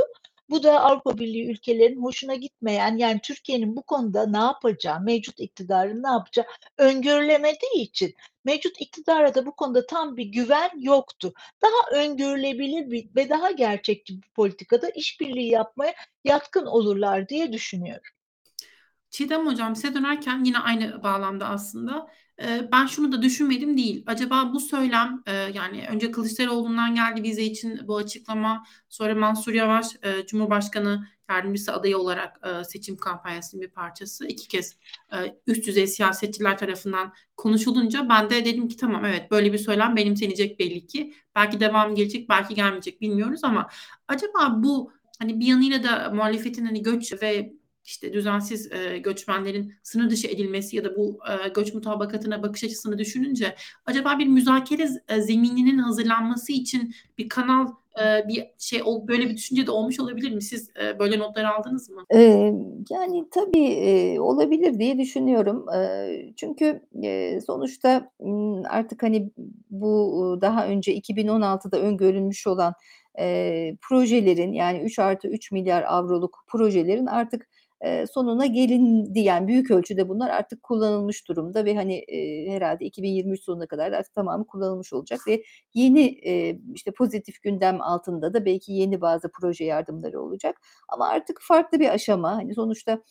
[0.49, 6.03] Bu da Avrupa Birliği ülkelerinin hoşuna gitmeyen yani Türkiye'nin bu konuda ne yapacağı, mevcut iktidarın
[6.03, 6.45] ne yapacağı
[6.77, 11.33] öngörülemediği için mevcut iktidara da bu konuda tam bir güven yoktu.
[11.61, 18.11] Daha öngörülebilir bir ve daha gerçekçi bir politikada işbirliği yapmaya yatkın olurlar diye düşünüyorum.
[19.09, 22.07] Çiğdem Hocam size dönerken yine aynı bağlamda aslında
[22.71, 24.03] ben şunu da düşünmedim değil.
[24.07, 29.87] Acaba bu söylem yani önce Kılıçdaroğlu'ndan geldi vize için bu açıklama sonra Mansur Yavaş
[30.27, 34.77] Cumhurbaşkanı yardımcısı adayı olarak seçim kampanyasının bir parçası iki kez
[35.47, 40.59] üst düzey siyasetçiler tarafından konuşulunca ben de dedim ki tamam evet böyle bir söylem benimsenecek
[40.59, 41.13] belli ki.
[41.35, 43.69] Belki devam gelecek belki gelmeyecek bilmiyoruz ama
[44.07, 47.53] acaba bu hani bir yanıyla da muhalefetin hani göç ve
[47.85, 52.97] işte düzensiz e, göçmenlerin sınır dışı edilmesi ya da bu e, göç mutabakatına bakış açısını
[52.97, 57.67] düşününce acaba bir müzakere e, zemininin hazırlanması için bir kanal
[58.03, 60.41] e, bir şey böyle bir düşünce de olmuş olabilir mi?
[60.41, 62.05] Siz e, böyle notları aldınız mı?
[62.13, 62.21] E,
[62.89, 65.65] yani tabii e, olabilir diye düşünüyorum.
[65.69, 68.11] E, çünkü e, sonuçta
[68.69, 69.31] artık hani
[69.69, 72.73] bu daha önce 2016'da öngörülmüş olan
[73.19, 77.47] e, projelerin yani 3 artı 3 milyar avroluk projelerin artık
[78.13, 79.19] sonuna gelindi.
[79.19, 82.03] Yani büyük ölçüde bunlar artık kullanılmış durumda ve hani
[82.47, 86.07] herhalde 2023 sonuna kadar artık tamamı kullanılmış olacak ve yeni
[86.73, 90.55] işte pozitif gündem altında da belki yeni bazı proje yardımları olacak.
[90.89, 92.31] Ama artık farklı bir aşama.
[92.31, 93.01] Hani sonuçta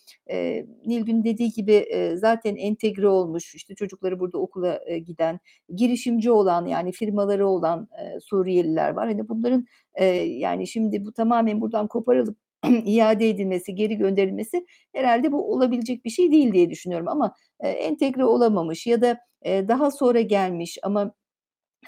[0.86, 5.40] Nilgün dediği gibi zaten entegre olmuş işte çocukları burada okula giden
[5.74, 7.88] girişimci olan yani firmaları olan
[8.20, 9.08] Suriyeliler var.
[9.08, 9.66] Hani bunların
[10.24, 12.43] yani şimdi bu tamamen buradan koparılıp
[12.84, 17.08] iade edilmesi, geri gönderilmesi herhalde bu olabilecek bir şey değil diye düşünüyorum.
[17.08, 21.14] Ama e, entegre olamamış ya da e, daha sonra gelmiş ama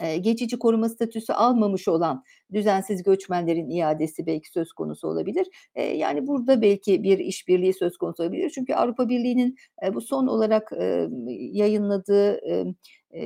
[0.00, 5.46] e, geçici koruma statüsü almamış olan düzensiz göçmenlerin iadesi belki söz konusu olabilir.
[5.74, 8.50] E, yani burada belki bir işbirliği söz konusu olabilir.
[8.50, 9.56] Çünkü Avrupa Birliği'nin
[9.86, 11.08] e, bu son olarak e,
[11.52, 12.64] yayınladığı e,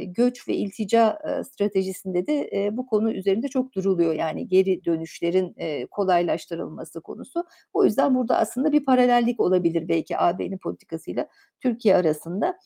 [0.04, 4.14] göç ve iltica stratejisinde de bu konu üzerinde çok duruluyor.
[4.14, 5.56] Yani geri dönüşlerin
[5.86, 7.44] kolaylaştırılması konusu.
[7.72, 11.28] O yüzden burada aslında bir paralellik olabilir belki AB'nin politikasıyla
[11.60, 12.58] Türkiye arasında.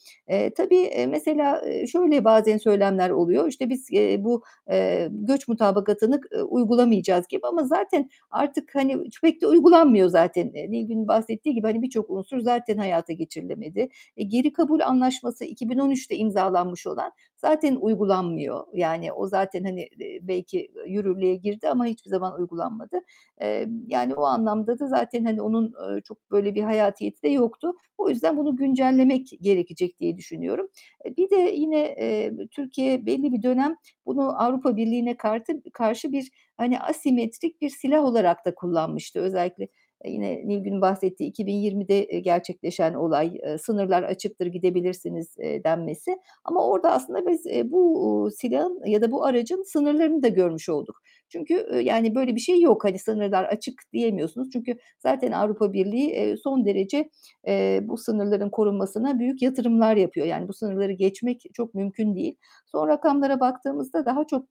[0.57, 3.49] Tabii mesela şöyle bazen söylemler oluyor.
[3.49, 3.89] İşte biz
[4.19, 4.43] bu
[5.11, 10.53] göç mutabakatını uygulamayacağız gibi ama zaten artık hani pek de uygulanmıyor zaten.
[10.55, 13.89] Nilgün bahsettiği gibi hani birçok unsur zaten hayata geçirilemedi.
[14.17, 17.13] E, geri kabul anlaşması 2013'te imzalanmış olan
[17.45, 18.65] zaten uygulanmıyor.
[18.73, 19.89] Yani o zaten hani
[20.23, 23.01] belki yürürlüğe girdi ama hiçbir zaman uygulanmadı.
[23.87, 27.73] Yani o anlamda da zaten hani onun çok böyle bir hayatiyeti de yoktu.
[27.99, 30.69] O yüzden bunu güncellemek gerekecek diye düşünüyorum.
[31.17, 31.97] Bir de yine
[32.51, 33.77] Türkiye belli bir dönem
[34.07, 35.17] bunu Avrupa Birliği'ne
[35.73, 39.21] karşı bir hani asimetrik bir silah olarak da kullanmıştı.
[39.21, 39.69] Özellikle
[40.07, 46.17] yine Nilgün bahsettiği 2020'de gerçekleşen olay sınırlar açıktır gidebilirsiniz denmesi.
[46.45, 51.01] Ama orada aslında biz bu silahın ya da bu aracın sınırlarını da görmüş olduk.
[51.29, 52.85] Çünkü yani böyle bir şey yok.
[52.85, 54.51] Hani sınırlar açık diyemiyorsunuz.
[54.53, 57.11] Çünkü zaten Avrupa Birliği son derece
[57.89, 60.27] bu sınırların korunmasına büyük yatırımlar yapıyor.
[60.27, 62.37] Yani bu sınırları geçmek çok mümkün değil.
[62.67, 64.47] Son rakamlara baktığımızda daha çok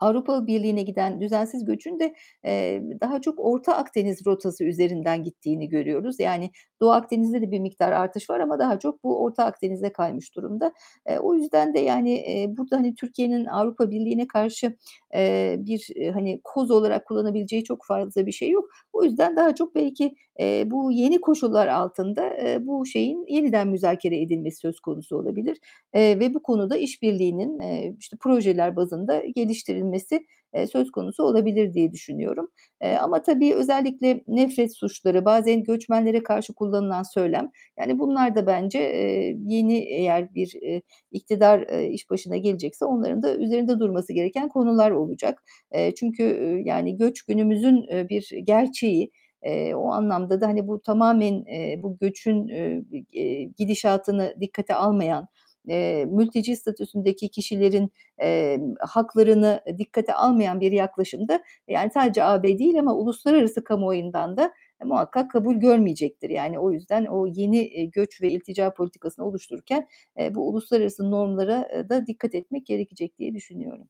[0.00, 6.20] Avrupa Birliği'ne giden düzensiz göçün de e, daha çok Orta Akdeniz rotası üzerinden gittiğini görüyoruz.
[6.20, 10.36] Yani Doğu Akdeniz'de de bir miktar artış var ama daha çok bu Orta Akdeniz'e kaymış
[10.36, 10.72] durumda.
[11.06, 14.76] E, o yüzden de yani e, burada hani Türkiye'nin Avrupa Birliği'ne karşı
[15.14, 18.68] e, bir e, hani koz olarak kullanabileceği çok fazla bir şey yok.
[18.92, 24.20] O yüzden daha çok belki e, bu yeni koşullar altında e, bu şeyin yeniden müzakere
[24.20, 25.58] edilmesi söz konusu olabilir
[25.92, 30.20] e, ve bu konuda işbirliğinin e, işte projeler bazında geliştirilmesi
[30.52, 32.48] e, söz konusu olabilir diye düşünüyorum.
[32.80, 38.78] E, ama tabii özellikle nefret suçları, bazen göçmenlere karşı kullanılan söylem, yani bunlar da bence
[38.78, 44.48] e, yeni eğer bir e, iktidar e, iş başına gelecekse onların da üzerinde durması gereken
[44.48, 45.42] konular olacak.
[45.70, 49.10] E, çünkü e, yani göç günümüzün e, bir gerçeği.
[49.42, 55.28] E, o anlamda da hani bu tamamen e, bu göçün e, gidişatını dikkate almayan
[55.68, 62.94] e, mülteci statüsündeki kişilerin e, haklarını dikkate almayan bir yaklaşımda yani sadece AB değil ama
[62.94, 66.30] uluslararası kamuoyundan da e, muhakkak kabul görmeyecektir.
[66.30, 69.88] Yani o yüzden o yeni e, göç ve iltica politikasını oluştururken
[70.20, 73.88] e, bu uluslararası normlara da dikkat etmek gerekecek diye düşünüyorum.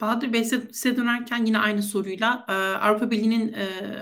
[0.00, 2.44] Bahadır Bey size dönerken yine aynı soruyla
[2.80, 3.56] Avrupa Birliği'nin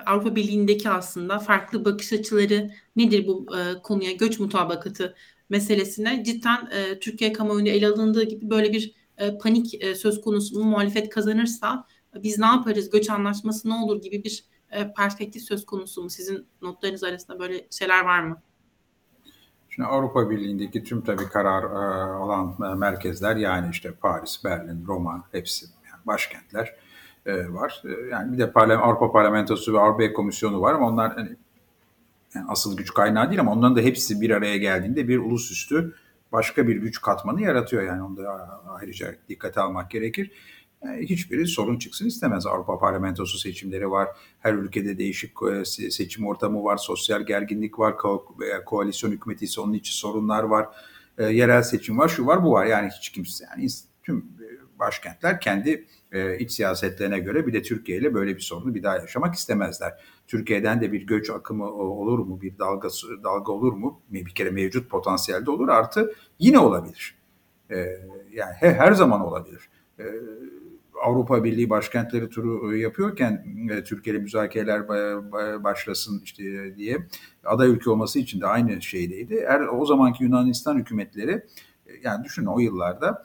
[0.07, 3.47] Avrupa Birliği'ndeki aslında farklı bakış açıları nedir bu
[3.83, 5.15] konuya göç mutabakatı
[5.49, 6.25] meselesine?
[6.25, 6.69] Cidden
[7.01, 8.95] Türkiye kamuoyunda ele alındığı gibi böyle bir
[9.43, 12.91] panik söz konusu mu muhalefet kazanırsa biz ne yaparız?
[12.91, 14.45] Göç anlaşması ne olur gibi bir
[14.97, 16.11] perspektif söz konusu mu?
[16.11, 18.43] Sizin notlarınız arasında böyle şeyler var mı?
[19.75, 25.25] Şimdi Avrupa Birliği'ndeki tüm tabii karar e, alan e, merkezler yani işte Paris, Berlin, Roma
[25.33, 25.67] hepsi
[26.07, 26.77] başkentler
[27.27, 27.83] e, var.
[28.11, 31.37] Yani bir de Parlament, Avrupa Parlamentosu ve Avrupa Komisyonu var ama onlar hani,
[32.35, 35.95] yani asıl güç kaynağı değil ama onların da hepsi bir araya geldiğinde bir ulusüstü
[36.33, 37.83] başka bir güç katmanı yaratıyor.
[37.83, 40.31] Yani onu da ayrıca dikkate almak gerekir.
[40.85, 42.47] Yani hiçbiri sorun çıksın istemez.
[42.47, 44.09] Avrupa Parlamentosu seçimleri var.
[44.41, 46.77] Her ülkede değişik e, seçim ortamı var.
[46.77, 47.99] Sosyal gerginlik var.
[47.99, 50.69] Ko veya koalisyon hükümeti ise onun için sorunlar var.
[51.19, 52.09] E, yerel seçim var.
[52.09, 52.67] Şu var bu var.
[52.67, 53.69] Yani hiç kimse yani
[54.03, 54.42] tüm e,
[54.87, 58.97] başkentler kendi e, iç siyasetlerine göre bir de Türkiye ile böyle bir sorunu bir daha
[58.97, 59.93] yaşamak istemezler.
[60.27, 62.41] Türkiye'den de bir göç akımı olur mu?
[62.41, 62.89] Bir dalga
[63.25, 64.01] dalga olur mu?
[64.11, 65.69] Bir kere mevcut potansiyelde olur.
[65.69, 67.15] Artı yine olabilir.
[67.71, 67.77] E,
[68.33, 69.69] yani her zaman olabilir.
[69.99, 70.05] E,
[71.03, 74.89] Avrupa Birliği başkentleri turu e, yapıyorken e, Türkiye ile müzakereler
[75.65, 76.99] başlasın işte e, diye
[77.45, 79.45] aday ülke olması için de aynı şeydeydi.
[79.49, 81.43] Her o zamanki Yunanistan hükümetleri
[82.03, 83.25] yani düşünün o yıllarda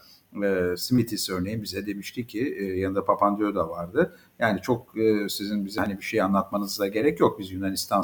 [0.78, 2.40] Smithis örneğin bize demişti ki
[2.78, 4.16] yanında Papandreou da vardı.
[4.40, 4.94] Yani çok
[5.30, 7.40] sizin bize hani bir şey anlatmanıza gerek yok.
[7.40, 8.04] Biz Yunanistan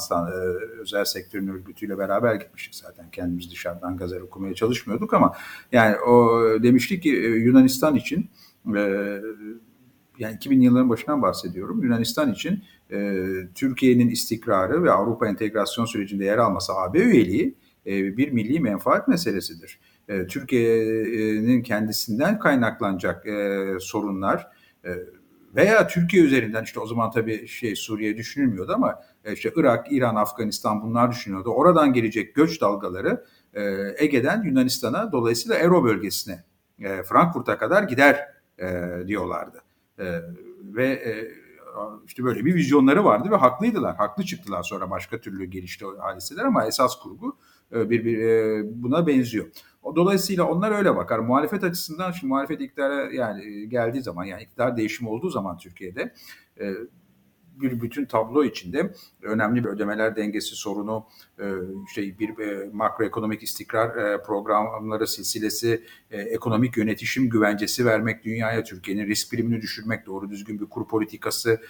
[0.79, 3.11] özel sektörün örgütüyle beraber gitmiştik zaten.
[3.11, 5.35] Kendimiz dışarıdan gazete okumaya çalışmıyorduk ama
[5.71, 8.29] yani o demişti ki Yunanistan için
[8.75, 9.21] e,
[10.19, 11.83] yani 2000 yılların başından bahsediyorum.
[11.83, 13.17] Yunanistan için e,
[13.55, 19.79] Türkiye'nin istikrarı ve Avrupa entegrasyon sürecinde yer alması AB üyeliği e, bir milli menfaat meselesidir.
[20.07, 24.47] E, Türkiye'nin kendisinden kaynaklanacak e, sorunlar
[24.85, 24.91] e,
[25.55, 28.99] veya Türkiye üzerinden işte o zaman tabii şey Suriye düşünülmüyordu ama
[29.33, 31.49] işte Irak, İran, Afganistan bunlar düşünüyordu.
[31.49, 33.25] Oradan gelecek göç dalgaları
[33.97, 36.43] Ege'den Yunanistan'a dolayısıyla Ero bölgesine
[36.79, 38.27] Frankfurt'a kadar gider
[39.07, 39.61] diyorlardı.
[40.63, 41.17] Ve
[42.07, 43.95] işte böyle bir vizyonları vardı ve haklıydılar.
[43.95, 47.37] Haklı çıktılar sonra başka türlü gelişti hadiseler ama esas kurgu
[47.71, 49.45] bir, bir buna benziyor.
[49.95, 51.19] Dolayısıyla onlar öyle bakar.
[51.19, 56.13] Muhalefet açısından şimdi muhalefet iktidara yani geldiği zaman yani iktidar değişimi olduğu zaman Türkiye'de
[56.59, 56.73] e,
[57.61, 61.05] bir bütün tablo içinde önemli bir ödemeler dengesi sorunu,
[61.39, 61.45] e,
[61.87, 69.31] işte bir e, makroekonomik istikrar e, programları silsilesi, ekonomik yönetişim güvencesi vermek dünyaya, Türkiye'nin risk
[69.31, 71.61] primini düşürmek, doğru düzgün bir kur politikası,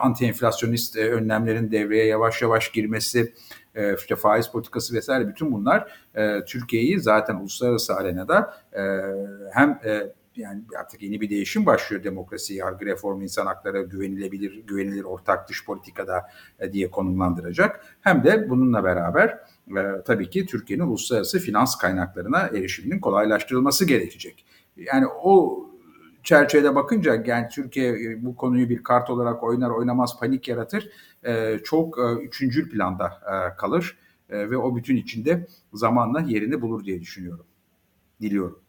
[0.00, 3.34] anti enflasyonist önlemlerin devreye yavaş yavaş girmesi,
[3.98, 5.92] işte faiz politikası vesaire bütün bunlar
[6.46, 8.54] Türkiye'yi zaten uluslararası arenada
[9.52, 9.80] hem
[10.36, 15.64] yani artık yeni bir değişim başlıyor demokrasi, yargı reformu, insan hakları güvenilebilir, güvenilir ortak dış
[15.64, 17.84] politikada e, diye konumlandıracak.
[18.00, 19.28] Hem de bununla beraber
[19.76, 24.46] e, tabii ki Türkiye'nin uluslararası finans kaynaklarına erişiminin kolaylaştırılması gerekecek.
[24.76, 25.66] Yani o
[26.22, 30.90] çerçevede bakınca yani Türkiye e, bu konuyu bir kart olarak oynar oynamaz panik yaratır.
[31.24, 33.98] E, çok e, üçüncül planda e, kalır
[34.30, 37.46] e, ve o bütün içinde zamanla yerini bulur diye düşünüyorum.
[38.20, 38.61] Diliyorum.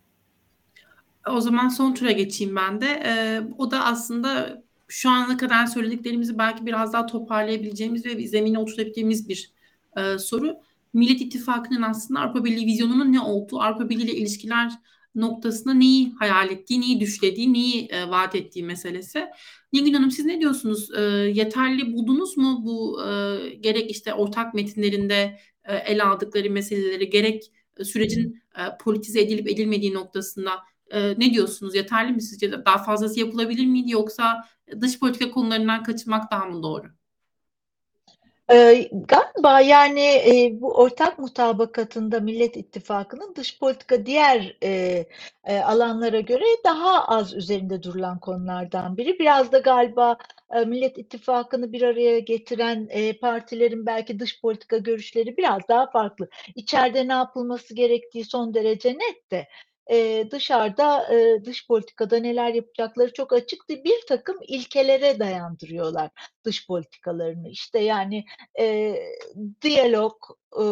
[1.29, 3.03] O zaman son tura geçeyim ben de.
[3.05, 9.29] Ee, o da aslında şu ana kadar söylediklerimizi belki biraz daha toparlayabileceğimiz ve zemine oturabileceğimiz
[9.29, 9.51] bir
[9.97, 10.57] e, soru.
[10.93, 14.71] Millet İttifakı'nın aslında Avrupa Birliği vizyonunun ne olduğu, Avrupa Birliği ile ilişkiler
[15.15, 19.25] noktasında neyi hayal ettiği, neyi düşlediği, neyi e, vaat ettiği meselesi.
[19.73, 20.89] Nilgün Hanım siz ne diyorsunuz?
[20.97, 21.01] E,
[21.33, 27.51] yeterli buldunuz mu bu e, gerek işte ortak metinlerinde e, ele aldıkları meseleleri, gerek
[27.83, 30.51] sürecin e, politize edilip edilmediği noktasında
[30.91, 31.75] e, ne diyorsunuz?
[31.75, 32.65] Yeterli mi sizce?
[32.65, 34.47] Daha fazlası yapılabilir miydi yoksa
[34.81, 36.87] dış politika konularından kaçınmak daha mı doğru?
[38.51, 45.05] E, galiba yani e, bu ortak mutabakatında Millet İttifakı'nın dış politika diğer e,
[45.43, 49.19] e, alanlara göre daha az üzerinde durulan konulardan biri.
[49.19, 50.17] Biraz da galiba
[50.53, 56.29] e, Millet İttifakı'nı bir araya getiren e, partilerin belki dış politika görüşleri biraz daha farklı.
[56.55, 59.47] İçeride ne yapılması gerektiği son derece net de
[59.91, 63.83] e, dışarıda e, dış politikada neler yapacakları çok açıktı.
[63.83, 66.09] Bir takım ilkelere dayandırıyorlar
[66.43, 67.49] dış politikalarını.
[67.49, 68.25] İşte yani
[68.59, 68.95] e,
[69.61, 70.15] diyalog,
[70.59, 70.63] e,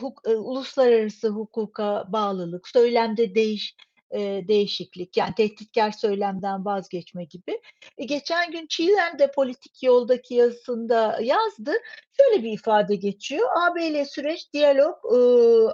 [0.00, 3.76] huk, e, uluslararası hukuka bağlılık, söylemde değiş
[4.10, 7.60] e, değişiklik yani tehditkar söylemden vazgeçme gibi.
[7.98, 11.72] E, geçen gün Çiğdem de politik yoldaki yazısında yazdı.
[12.12, 13.48] Şöyle bir ifade geçiyor.
[13.56, 15.16] AB ile süreç diyalog, e,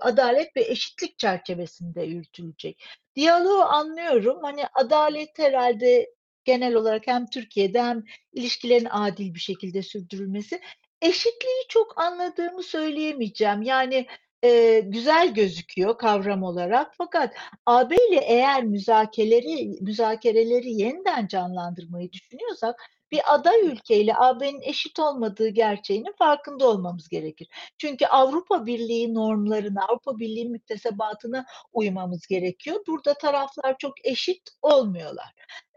[0.00, 2.84] adalet ve eşitlik çerçevesinde yürütülecek.
[3.16, 4.38] Diyaloğu anlıyorum.
[4.42, 6.10] Hani adalet herhalde
[6.44, 10.60] genel olarak hem Türkiye'de hem ilişkilerin adil bir şekilde sürdürülmesi.
[11.02, 13.62] Eşitliği çok anladığımı söyleyemeyeceğim.
[13.62, 14.06] Yani
[14.44, 16.94] e, güzel gözüküyor kavram olarak.
[16.98, 17.34] Fakat
[17.66, 22.80] AB ile eğer müzakereleri müzakereleri yeniden canlandırmayı düşünüyorsak
[23.12, 27.48] bir aday ülkeyle AB'nin eşit olmadığı gerçeğinin farkında olmamız gerekir.
[27.78, 32.76] Çünkü Avrupa Birliği normlarına, Avrupa Birliği müktesebatına uymamız gerekiyor.
[32.86, 35.32] Burada taraflar çok eşit olmuyorlar.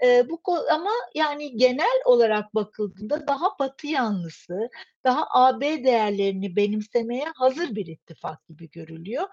[0.06, 4.69] E, bu ama yani genel olarak bakıldığında daha batı yanlısı,
[5.04, 9.28] daha AB değerlerini benimsemeye hazır bir ittifak gibi görülüyor.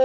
[0.00, 0.04] E,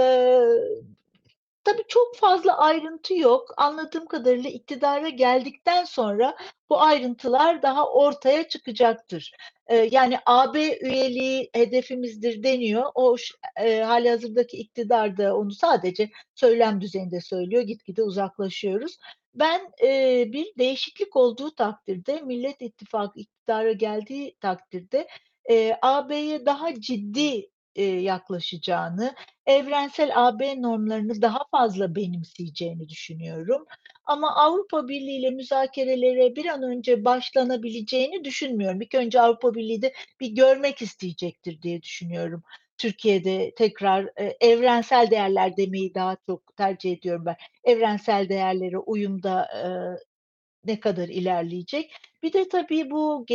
[1.66, 3.54] Tabii çok fazla ayrıntı yok.
[3.56, 6.36] Anladığım kadarıyla iktidara geldikten sonra
[6.70, 9.32] bu ayrıntılar daha ortaya çıkacaktır.
[9.66, 12.84] Ee, yani AB üyeliği hedefimizdir deniyor.
[12.94, 13.16] O
[13.60, 17.62] e, hali hazırdaki iktidar da onu sadece söylem düzeyinde söylüyor.
[17.62, 18.98] Gitgide uzaklaşıyoruz.
[19.34, 25.08] Ben e, bir değişiklik olduğu takdirde, Millet İttifakı iktidara geldiği takdirde
[25.50, 27.50] e, AB'ye daha ciddi
[27.82, 29.14] yaklaşacağını,
[29.46, 33.66] evrensel AB normlarını daha fazla benimseyeceğini düşünüyorum.
[34.06, 38.80] Ama Avrupa Birliği ile müzakerelere bir an önce başlanabileceğini düşünmüyorum.
[38.82, 42.42] İlk önce Avrupa Birliği de bir görmek isteyecektir diye düşünüyorum.
[42.78, 47.36] Türkiye'de tekrar e, evrensel değerler demeyi daha çok tercih ediyorum ben.
[47.64, 49.66] Evrensel değerlere uyumda e,
[50.64, 51.92] ne kadar ilerleyecek?
[52.26, 53.26] Bir de tabii bu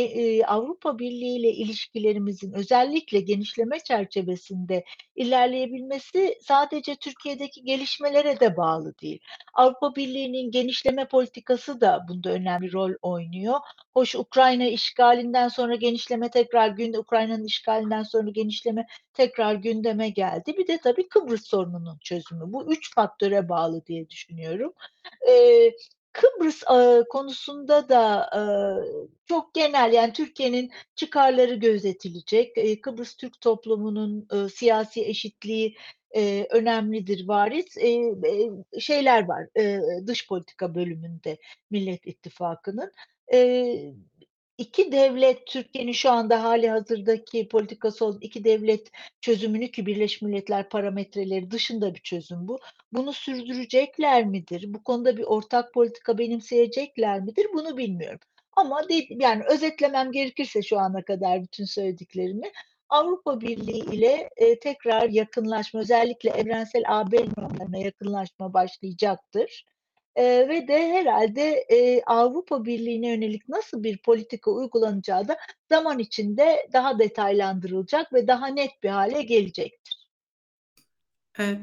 [0.46, 4.84] Avrupa Birliği ile ilişkilerimizin özellikle genişleme çerçevesinde
[5.16, 9.20] ilerleyebilmesi sadece Türkiye'deki gelişmelere de bağlı değil.
[9.54, 13.60] Avrupa Birliği'nin genişleme politikası da bunda önemli rol oynuyor.
[13.94, 20.54] Hoş Ukrayna işgalinden sonra genişleme tekrar gün Ukrayna'nın işgalinden sonra genişleme tekrar gündeme geldi.
[20.58, 22.52] Bir de tabii Kıbrıs sorununun çözümü.
[22.52, 24.72] Bu üç faktöre bağlı diye düşünüyorum.
[25.28, 25.70] Ee,
[26.12, 26.62] Kıbrıs
[27.10, 28.30] konusunda da
[29.26, 32.58] çok genel yani Türkiye'nin çıkarları gözetilecek.
[32.58, 35.76] E, Kıbrıs Türk toplumunun siyasi eşitliği
[36.50, 37.76] önemlidir varis.
[38.80, 39.46] Şeyler var
[40.06, 41.38] dış politika bölümünde
[41.70, 42.92] Millet İttifakı'nın.
[43.32, 43.92] E,
[44.62, 50.68] iki devlet Türkiye'nin şu anda hali hazırdaki politikası olan iki devlet çözümünü ki Birleşmiş Milletler
[50.68, 52.60] parametreleri dışında bir çözüm bu.
[52.92, 54.74] Bunu sürdürecekler midir?
[54.74, 57.46] Bu konuda bir ortak politika benimseyecekler midir?
[57.54, 58.18] Bunu bilmiyorum.
[58.56, 62.52] Ama de, yani özetlemem gerekirse şu ana kadar bütün söylediklerimi
[62.88, 69.64] Avrupa Birliği ile e, tekrar yakınlaşma özellikle evrensel AB normlarına yakınlaşma başlayacaktır.
[70.16, 75.36] E, ve de herhalde e, Avrupa Birliği'ne yönelik nasıl bir politika uygulanacağı da
[75.68, 80.02] zaman içinde daha detaylandırılacak ve daha net bir hale gelecektir.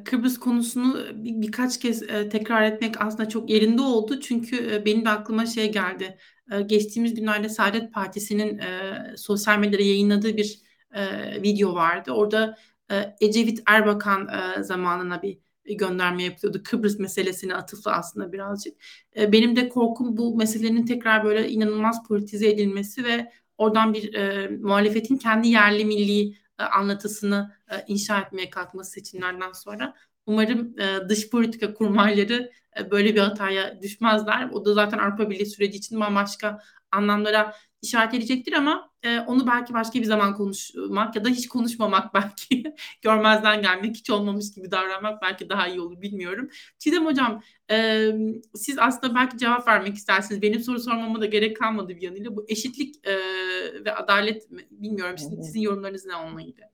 [0.05, 1.99] Kıbrıs konusunu bir, birkaç kez
[2.31, 4.19] tekrar etmek aslında çok yerinde oldu.
[4.19, 6.17] Çünkü benim de aklıma şey geldi.
[6.65, 10.61] Geçtiğimiz günlerde Saadet Partisi'nin e, sosyal medyada yayınladığı bir
[10.93, 12.11] e, video vardı.
[12.11, 12.57] Orada
[12.91, 15.37] e, Ecevit Erbakan e, zamanına bir
[15.77, 16.61] gönderme yapıyordu.
[16.63, 18.77] Kıbrıs meselesine atıflı aslında birazcık.
[19.15, 24.47] E, benim de korkum bu meselenin tekrar böyle inanılmaz politize edilmesi ve oradan bir e,
[24.47, 29.95] muhalefetin kendi yerli milli e, anlatısını e, inşa etmeye kalkması seçimlerden sonra.
[30.25, 34.49] Umarım e, dış politika kurmayları e, böyle bir hataya düşmezler.
[34.49, 36.59] O da zaten Avrupa Birliği süreci için bambaşka
[36.91, 42.13] anlamlara işaret edecektir ama e, onu belki başka bir zaman konuşmak ya da hiç konuşmamak
[42.13, 46.49] belki görmezden gelmek hiç olmamış gibi davranmak belki daha iyi olur bilmiyorum.
[46.79, 48.07] Çiğdem Hocam e,
[48.55, 50.41] siz aslında belki cevap vermek istersiniz.
[50.41, 52.35] Benim soru sormama da gerek kalmadı bir yanıyla.
[52.35, 53.15] Bu eşitlik e,
[53.85, 56.65] ve adalet bilmiyorum sizin, sizin yorumlarınız ne onunla ilgili?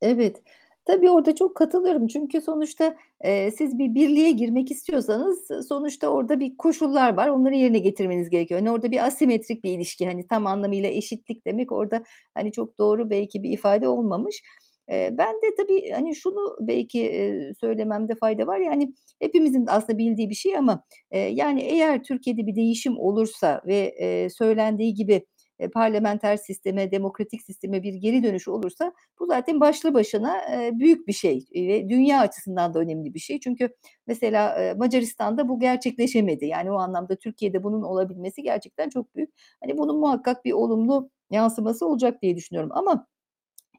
[0.00, 0.42] Evet.
[0.86, 6.56] Tabii orada çok katılıyorum çünkü sonuçta e, siz bir birliğe girmek istiyorsanız sonuçta orada bir
[6.56, 8.60] koşullar var onları yerine getirmeniz gerekiyor.
[8.60, 12.02] Hani orada bir asimetrik bir ilişki hani tam anlamıyla eşitlik demek orada
[12.34, 14.42] hani çok doğru belki bir ifade olmamış.
[14.90, 20.30] E, ben de tabii hani şunu belki e, söylememde fayda var yani hepimizin aslında bildiği
[20.30, 25.26] bir şey ama e, yani eğer Türkiye'de bir değişim olursa ve e, söylendiği gibi
[25.58, 31.08] e, parlamenter sisteme, demokratik sisteme bir geri dönüş olursa bu zaten başlı başına e, büyük
[31.08, 33.40] bir şey ve dünya açısından da önemli bir şey.
[33.40, 33.68] Çünkü
[34.06, 36.46] mesela e, Macaristan'da bu gerçekleşemedi.
[36.46, 39.30] Yani o anlamda Türkiye'de bunun olabilmesi gerçekten çok büyük.
[39.60, 42.70] Hani bunun muhakkak bir olumlu yansıması olacak diye düşünüyorum.
[42.74, 43.06] Ama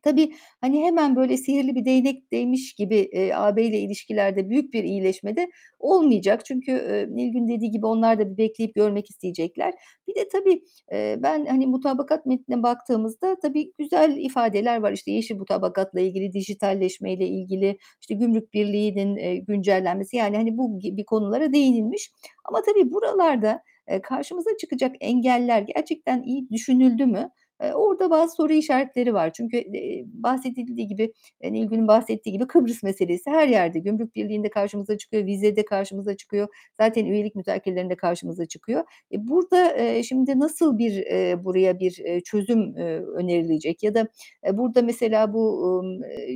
[0.03, 4.83] Tabii hani hemen böyle sihirli bir değnek değmiş gibi e, AB ile ilişkilerde büyük bir
[4.83, 5.47] iyileşmede
[5.79, 6.45] olmayacak.
[6.45, 9.73] Çünkü e, Nilgün dediği gibi onlar da bir bekleyip görmek isteyecekler.
[10.07, 10.61] Bir de tabii
[10.93, 14.91] e, ben hani mutabakat metnine baktığımızda tabii güzel ifadeler var.
[14.91, 21.05] İşte yeşil mutabakatla ilgili, dijitalleşmeyle ilgili, işte gümrük birliğinin e, güncellenmesi yani hani bu gibi
[21.05, 22.11] konulara değinilmiş.
[22.45, 27.29] Ama tabii buralarda e, karşımıza çıkacak engeller gerçekten iyi düşünüldü mü?
[27.59, 29.33] Orada bazı soru işaretleri var.
[29.33, 29.63] Çünkü
[30.05, 36.17] bahsedildiği gibi, Nilgün'ün bahsettiği gibi Kıbrıs meselesi her yerde gümrük birliğinde karşımıza çıkıyor, vizede karşımıza
[36.17, 36.47] çıkıyor.
[36.77, 38.83] Zaten üyelik mütarekkelerinde karşımıza çıkıyor.
[39.11, 41.05] E, burada, şimdi nasıl bir,
[41.43, 42.75] buraya bir, çözüm,
[43.15, 44.07] önerilecek ya da,
[44.53, 45.83] burada mesela bu,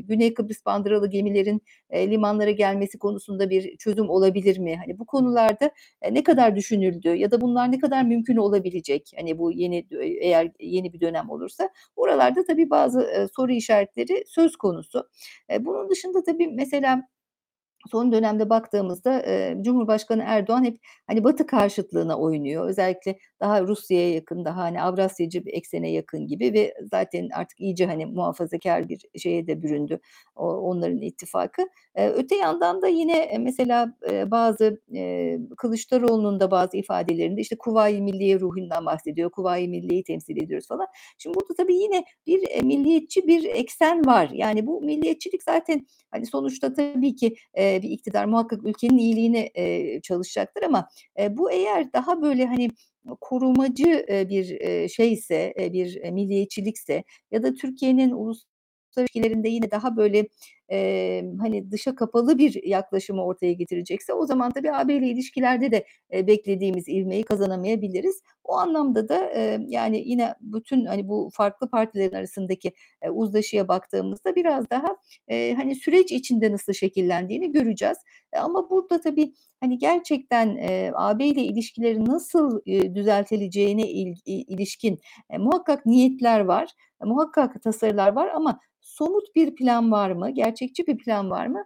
[0.04, 1.62] Güney Kıbrıs bandıralı gemilerin,
[1.94, 4.76] limanlara gelmesi konusunda bir çözüm olabilir mi?
[4.86, 5.72] Hani bu konularda,
[6.12, 9.12] ne kadar düşünüldü ya da bunlar ne kadar mümkün olabilecek?
[9.18, 9.88] Hani bu yeni
[10.22, 15.10] eğer yeni bir dönem dönem olursa oralarda tabii bazı soru işaretleri söz konusu.
[15.60, 17.04] Bunun dışında tabii mesela
[17.92, 19.26] son dönemde baktığımızda
[19.62, 20.78] Cumhurbaşkanı Erdoğan hep
[21.08, 22.70] hani Batı karşıtlığına oynuyor.
[22.70, 27.86] Özellikle daha Rusya'ya yakın, daha hani Avrasyacı bir eksene yakın gibi ve zaten artık iyice
[27.86, 30.00] hani muhafazakar bir şeye de büründü
[30.36, 31.62] onların ittifakı.
[31.96, 38.40] Öte yandan da yine mesela e, bazı e, Kılıçdaroğlu'nun da bazı ifadelerinde işte Kuvayi Milliye
[38.40, 39.32] ruhundan bahsediyor.
[39.32, 40.88] Kuvayi Milliye'yi temsil ediyoruz falan.
[41.18, 44.30] Şimdi burada tabii yine bir e, milliyetçi bir eksen var.
[44.34, 50.02] Yani bu milliyetçilik zaten hani sonuçta tabii ki e, bir iktidar muhakkak ülkenin iyiliğine e,
[50.02, 52.70] çalışacaktır ama e, bu eğer daha böyle hani
[53.22, 58.52] korumacı e, bir e, şeyse, e, bir e, milliyetçilikse ya da Türkiye'nin uluslararası
[58.98, 60.28] ilişkilerinde yine daha böyle
[60.72, 65.86] e, hani dışa kapalı bir yaklaşımı ortaya getirecekse o zaman tabii AB ile ilişkilerde de
[66.14, 68.22] e, beklediğimiz ilmeği kazanamayabiliriz.
[68.44, 74.36] O anlamda da e, yani yine bütün hani bu farklı partilerin arasındaki e, uzlaşıya baktığımızda
[74.36, 74.98] biraz daha
[75.28, 77.98] e, hani süreç içinde nasıl şekillendiğini göreceğiz.
[78.34, 85.00] E, ama burada tabii hani gerçekten e, AB ile ilişkileri nasıl e, düzeltileceğine il, ilişkin
[85.30, 86.70] e, muhakkak niyetler var,
[87.04, 88.60] e, muhakkak tasarılar var ama
[88.92, 90.30] somut bir plan var mı?
[90.30, 91.64] Gerçekçi bir plan var mı?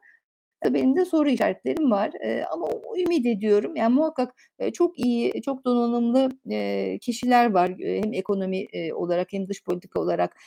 [0.66, 2.12] Benim de soru işaretlerim var
[2.52, 2.68] ama
[2.98, 3.76] ümit ediyorum.
[3.76, 4.36] Yani muhakkak
[4.74, 6.30] çok iyi, çok donanımlı
[7.00, 10.38] kişiler var hem ekonomi olarak hem dış politika olarak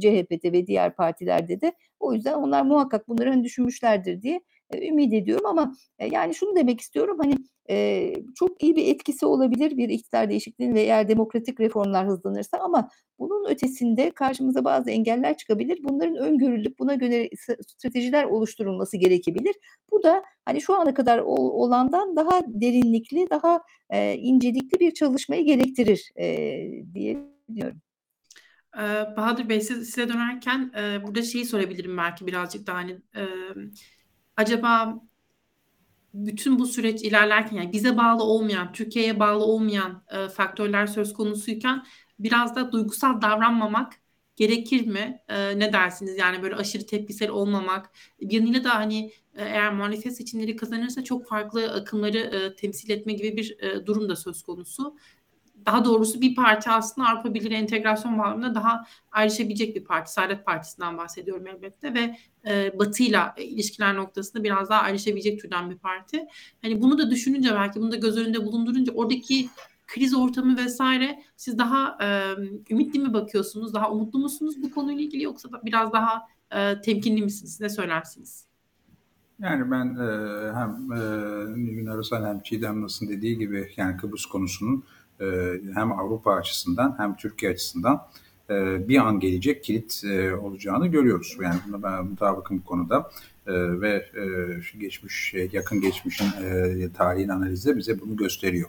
[0.00, 1.72] CHP'de ve diğer partilerde de.
[2.00, 4.40] O yüzden onlar muhakkak bunları hani düşünmüşlerdir diye
[4.74, 7.34] ümit ediyorum ama e, yani şunu demek istiyorum hani
[7.70, 12.88] e, çok iyi bir etkisi olabilir bir iktidar değişikliğinin ve eğer demokratik reformlar hızlanırsa ama
[13.18, 15.78] bunun ötesinde karşımıza bazı engeller çıkabilir.
[15.82, 17.28] Bunların öngörülüp buna göre
[17.66, 19.54] stratejiler oluşturulması gerekebilir.
[19.90, 23.60] Bu da hani şu ana kadar olandan daha derinlikli, daha
[23.90, 26.26] e, incelikli bir çalışmayı gerektirir e,
[26.94, 27.18] diye
[27.54, 27.80] diyorum.
[29.16, 33.22] Bahadır Bey siz, size dönerken e, burada şeyi sorabilirim belki birazcık daha hani e,
[34.36, 35.00] acaba
[36.14, 41.86] bütün bu süreç ilerlerken yani bize bağlı olmayan, Türkiye'ye bağlı olmayan e, faktörler söz konusuyken
[42.18, 43.92] biraz da duygusal davranmamak
[44.36, 45.22] gerekir mi?
[45.28, 46.18] E, ne dersiniz?
[46.18, 47.90] Yani böyle aşırı tepkisel olmamak.
[48.20, 53.12] Bir yanıyla da hani e, eğer muhalefet seçimleri kazanırsa çok farklı akımları e, temsil etme
[53.12, 54.96] gibi bir e, durum da söz konusu
[55.66, 60.12] daha doğrusu bir parti aslında Avrupa Birliği entegrasyon bağlamında daha ayrışabilecek bir parti.
[60.12, 62.16] Saadet Partisi'nden bahsediyorum elbette ve
[62.50, 66.26] e, Batı'yla ilişkiler noktasında biraz daha ayrışabilecek türden bir parti.
[66.62, 69.48] Hani bunu da düşününce belki bunu da göz önünde bulundurunca oradaki
[69.86, 72.34] kriz ortamı vesaire siz daha e,
[72.70, 73.74] ümitli mi bakıyorsunuz?
[73.74, 77.60] Daha umutlu musunuz bu konuyla ilgili yoksa da biraz daha e, temkinli misiniz?
[77.60, 78.46] Ne söylersiniz?
[79.38, 80.08] Yani ben e,
[80.54, 80.98] hem e,
[81.64, 84.84] Nilgün Arasal hem Çiğdem Nas'ın dediği gibi yani Kıbrıs konusunun
[85.20, 85.26] e,
[85.74, 88.06] hem Avrupa açısından hem Türkiye açısından
[88.50, 91.36] e, bir an gelecek kilit e, olacağını görüyoruz.
[91.42, 93.10] Yani buna ben mutabıkım bu konuda
[93.80, 94.06] ve
[94.78, 96.26] geçmiş yakın geçmişin
[96.96, 98.68] tarihin analizi bize bunu gösteriyor.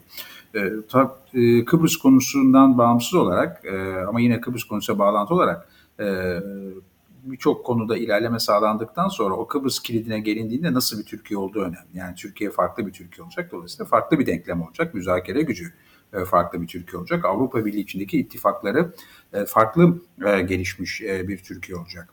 [1.65, 3.63] Kıbrıs konusundan bağımsız olarak
[4.07, 5.69] ama yine Kıbrıs konusuna bağlantı olarak
[7.23, 11.87] birçok konuda ilerleme sağlandıktan sonra o Kıbrıs kilidine gelindiğinde nasıl bir Türkiye olduğu önemli.
[11.93, 13.51] Yani Türkiye farklı bir Türkiye olacak.
[13.51, 14.93] Dolayısıyla farklı bir denklem olacak.
[14.93, 15.71] Müzakere gücü e,
[16.25, 17.25] farklı bir Türkiye olacak.
[17.25, 18.93] Avrupa Birliği içindeki ittifakları
[19.33, 22.09] e, farklı e, gelişmiş bir Türkiye olacak.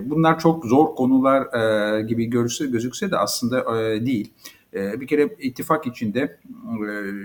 [0.00, 3.66] Bunlar çok zor konular gibi görürse, gözükse de aslında
[4.06, 4.32] değil.
[4.72, 6.38] bir kere ittifak içinde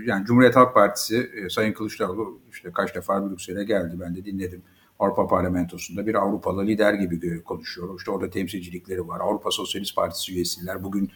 [0.06, 4.62] yani Cumhuriyet Halk Partisi Sayın Kılıçdaroğlu işte kaç defa Brüksel'e geldi ben de dinledim.
[4.98, 7.98] Avrupa Parlamentosu'nda bir Avrupalı lider gibi konuşuyor.
[7.98, 9.20] İşte orada temsilcilikleri var.
[9.20, 11.10] Avrupa Sosyalist Partisi üyesiler bugün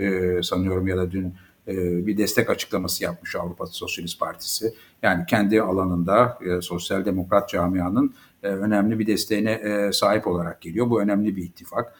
[0.00, 1.34] e, sanıyorum ya da dün
[1.68, 4.74] e, bir destek açıklaması yapmış Avrupa Sosyalist Partisi.
[5.02, 10.90] Yani kendi alanında e, sosyal demokrat camianın e, önemli bir desteğine sahip olarak geliyor.
[10.90, 11.96] Bu önemli bir ittifak.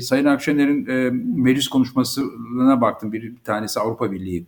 [0.00, 1.10] Sayın Akşener'in e,
[1.42, 3.12] meclis konuşmasına baktım.
[3.12, 4.46] Bir, tanesi Avrupa Birliği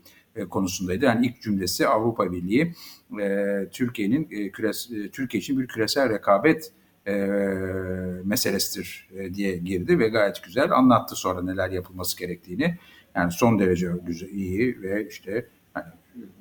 [0.51, 1.05] konusundaydı.
[1.05, 2.75] Yani ilk cümlesi Avrupa Birliği
[3.73, 4.29] Türkiye'nin
[5.13, 6.73] Türkiye için bir küresel rekabet
[8.25, 12.79] meselesidir diye girdi ve gayet güzel anlattı sonra neler yapılması gerektiğini.
[13.15, 15.47] Yani son derece güzel, iyi ve işte
[15.77, 15.87] yani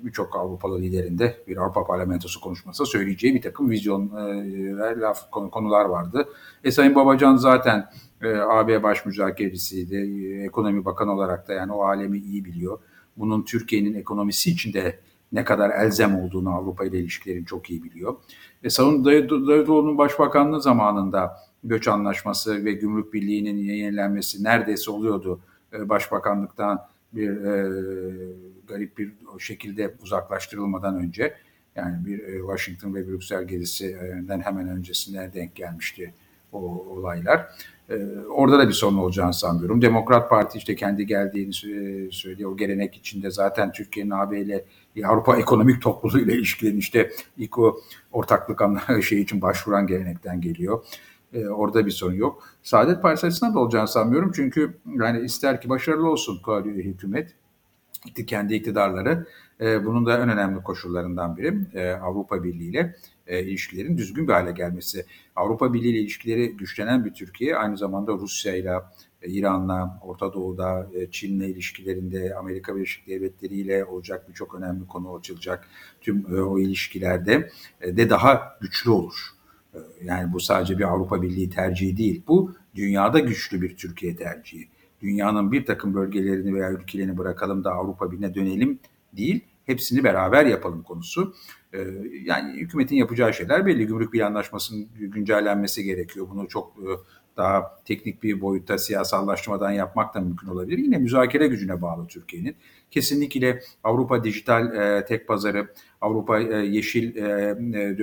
[0.04, 6.30] birçok Avrupalı liderinde bir Avrupa Parlamentosu konuşması söyleyeceği bir takım vizyon e, laf konular vardı.
[6.64, 7.90] E Sayın Babacan zaten
[8.22, 9.96] e, AB baş müzakerecisiydi.
[9.96, 12.80] E, ekonomi bakanı olarak da yani o alemi iyi biliyor.
[13.18, 15.00] Bunun Türkiye'nin ekonomisi içinde
[15.32, 18.16] ne kadar elzem olduğunu Avrupa ile ilişkilerin çok iyi biliyor.
[18.64, 25.40] E, Sayın Davutoğlu'nun başbakanlığı zamanında göç anlaşması ve gümrük birliğinin yenilenmesi neredeyse oluyordu
[25.74, 27.70] e, başbakanlıktan bir e,
[28.68, 31.34] garip bir şekilde uzaklaştırılmadan önce
[31.76, 36.14] yani bir e, Washington ve Brüksel gezisinden hemen öncesine denk gelmişti
[36.52, 36.60] o
[36.90, 37.48] olaylar.
[37.90, 37.96] E,
[38.30, 39.82] orada da bir sorun olacağını sanmıyorum.
[39.82, 41.54] Demokrat Parti işte kendi geldiğini
[42.12, 42.52] söylüyor.
[42.52, 44.66] O gelenek içinde zaten Türkiye'nin AB ile
[45.06, 47.80] Avrupa Ekonomik Topluluğu ile ilişkilerin işte ilk o
[48.12, 48.62] ortaklık
[49.04, 50.86] şey için başvuran gelenekten geliyor.
[51.34, 52.44] E, orada bir sorun yok.
[52.64, 54.32] Saadet Partisi açısından da olacağını sanmıyorum.
[54.36, 57.36] Çünkü yani ister ki başarılı olsun hükümet,
[58.28, 59.26] kendi iktidarları.
[59.62, 62.96] E, bunun da en önemli koşullarından biri e, Avrupa Birliği ile
[63.28, 65.06] e, ilişkilerin düzgün bir hale gelmesi.
[65.36, 68.74] Avrupa Birliği ile ilişkileri güçlenen bir Türkiye aynı zamanda Rusya ile
[69.24, 75.68] İran'la, Orta Doğu'da, e, Çin'le ilişkilerinde, Amerika Birleşik Devletleri ile olacak birçok önemli konu açılacak.
[76.02, 77.50] Tüm e, o ilişkilerde
[77.82, 79.39] e, de daha güçlü olur.
[80.04, 82.24] Yani bu sadece bir Avrupa Birliği tercihi değil.
[82.28, 84.68] Bu dünyada güçlü bir Türkiye tercihi.
[85.02, 88.80] Dünyanın bir takım bölgelerini veya ülkelerini bırakalım da Avrupa Birliği'ne dönelim
[89.14, 89.42] değil.
[89.66, 91.34] Hepsini beraber yapalım konusu.
[92.24, 93.88] Yani hükümetin yapacağı şeyler belli.
[93.88, 96.28] Gümrük bir anlaşmasının güncellenmesi gerekiyor.
[96.30, 96.76] Bunu çok
[97.40, 100.78] daha teknik bir boyutta siyasallaştırmadan yapmak da mümkün olabilir.
[100.78, 102.56] Yine müzakere gücüne bağlı Türkiye'nin.
[102.92, 107.22] Kesinlikle Avrupa dijital e, tek pazarı, Avrupa e, yeşil e,
[107.80, 107.98] e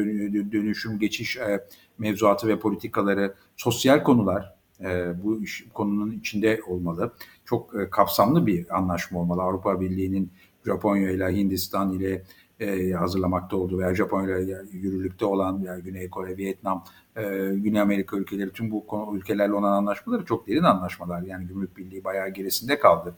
[0.52, 1.64] dönüşüm geçiş e,
[1.98, 7.12] mevzuatı ve politikaları, sosyal konular e, bu iş, konunun içinde olmalı.
[7.44, 9.42] Çok e, kapsamlı bir anlaşma olmalı.
[9.42, 10.30] Avrupa Birliği'nin
[10.66, 12.22] Japonya ile Hindistan ile
[12.60, 16.84] e, hazırlamakta olduğu veya Japonya ile yürürlükte olan veya Güney Kore, Vietnam,
[17.16, 17.22] e,
[17.54, 18.84] Güney Amerika ülkeleri tüm bu
[19.14, 21.22] ülkelerle olan anlaşmaları çok derin anlaşmalar.
[21.22, 23.14] Yani gümrük birliği bayağı gerisinde kaldı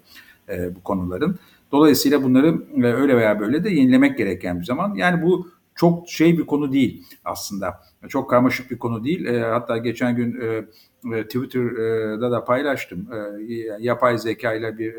[0.48, 1.38] e, bu konuların.
[1.72, 4.94] Dolayısıyla bunları öyle veya böyle de yenilemek gereken bir zaman.
[4.94, 7.80] Yani bu çok şey bir konu değil aslında.
[8.08, 9.40] Çok karmaşık bir konu değil.
[9.40, 10.32] Hatta geçen gün
[11.22, 13.08] Twitter'da da paylaştım.
[13.78, 14.94] Yapay zeka ile bir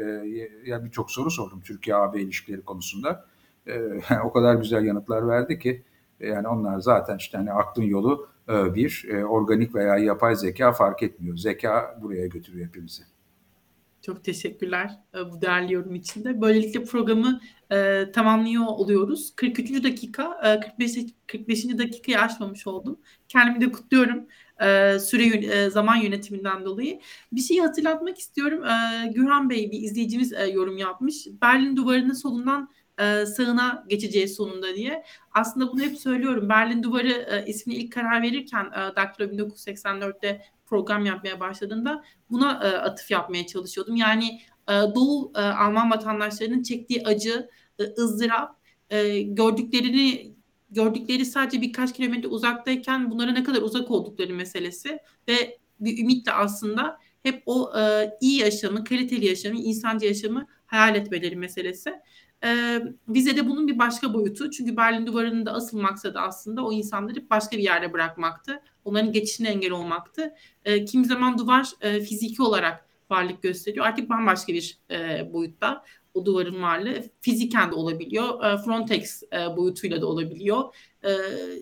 [0.86, 3.26] birçok soru sordum Türkiye AB ilişkileri konusunda.
[3.70, 5.84] E, o kadar güzel yanıtlar verdi ki
[6.20, 10.72] e, yani onlar zaten işte hani aklın yolu e, bir e, organik veya yapay zeka
[10.72, 11.38] fark etmiyor.
[11.38, 13.04] Zeka buraya götürüyor hepimizi.
[14.02, 16.42] Çok teşekkürler e, bu değerli yorum için de.
[16.42, 17.42] Böylelikle programı
[17.72, 19.34] e, tamamlıyor oluyoruz.
[19.36, 19.84] 43.
[19.84, 20.98] dakika, e, 45.
[21.28, 21.78] 45.
[21.78, 23.00] dakikayı aşmamış oldum.
[23.28, 24.26] Kendimi de kutluyorum
[24.62, 27.00] e, süre e, zaman yönetiminden dolayı.
[27.32, 28.64] Bir şeyi hatırlatmak istiyorum.
[28.66, 31.28] E, Gürhan Bey bir izleyicimiz e, yorum yapmış.
[31.42, 32.70] Berlin duvarının solundan
[33.00, 35.04] e, sağına geçeceğiz sonunda diye.
[35.32, 36.50] Aslında bunu hep söylüyorum.
[36.50, 42.68] Berlin Duvarı e, ismini ilk karar verirken e, Daktilo 1984'te program yapmaya başladığında buna e,
[42.68, 43.96] atıf yapmaya çalışıyordum.
[43.96, 44.42] Yani
[44.96, 48.60] Doğu Alman vatandaşlarının çektiği acı, e, ızdırap,
[49.26, 50.34] gördüklerini
[50.72, 56.98] gördükleri sadece birkaç kilometre uzaktayken bunlara ne kadar uzak oldukları meselesi ve bir ümitle aslında
[57.24, 61.94] hep o e, iyi yaşamı, kaliteli yaşamı, insancı yaşamı hayal etmeleri meselesi.
[62.44, 64.52] E, bize de bunun bir başka boyutu.
[64.52, 68.62] Çünkü Berlin Duvarı'nın da asıl maksadı aslında o insanları başka bir yerde bırakmaktı.
[68.86, 70.34] Onların geçişine engel olmaktı.
[70.66, 73.86] E, kimi zaman duvar e, fiziki olarak varlık gösteriyor.
[73.86, 75.84] Artık bambaşka bir e, boyutta
[76.14, 78.44] o duvarın varlığı fiziken de olabiliyor.
[78.46, 80.76] E, Frontex e, boyutuyla da olabiliyor.
[81.04, 81.12] E,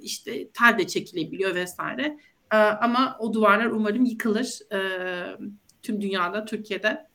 [0.01, 2.17] işte tel de çekilebiliyor vesaire.
[2.53, 4.59] E, ama o duvarlar umarım yıkılır.
[4.73, 4.79] E,
[5.81, 7.07] tüm dünyada, Türkiye'de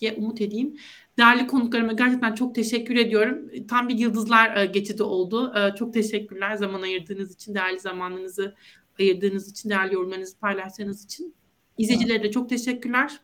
[0.00, 0.76] diye umut edeyim.
[1.20, 3.50] Değerli konuklarıma gerçekten çok teşekkür ediyorum.
[3.68, 5.52] Tam bir yıldızlar e, geçidi oldu.
[5.56, 8.54] E, çok teşekkürler zaman ayırdığınız için, değerli zamanınızı
[9.00, 11.34] ayırdığınız için, değerli yorumlarınızı paylaştığınız için.
[11.78, 13.20] İzleyicilere de çok teşekkürler.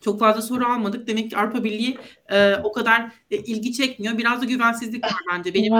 [0.00, 1.06] Çok fazla soru almadık.
[1.06, 1.98] Demek ki Avrupa Birliği
[2.28, 4.18] e, o kadar e, ilgi çekmiyor.
[4.18, 5.72] Biraz da güvensizlik var bence benim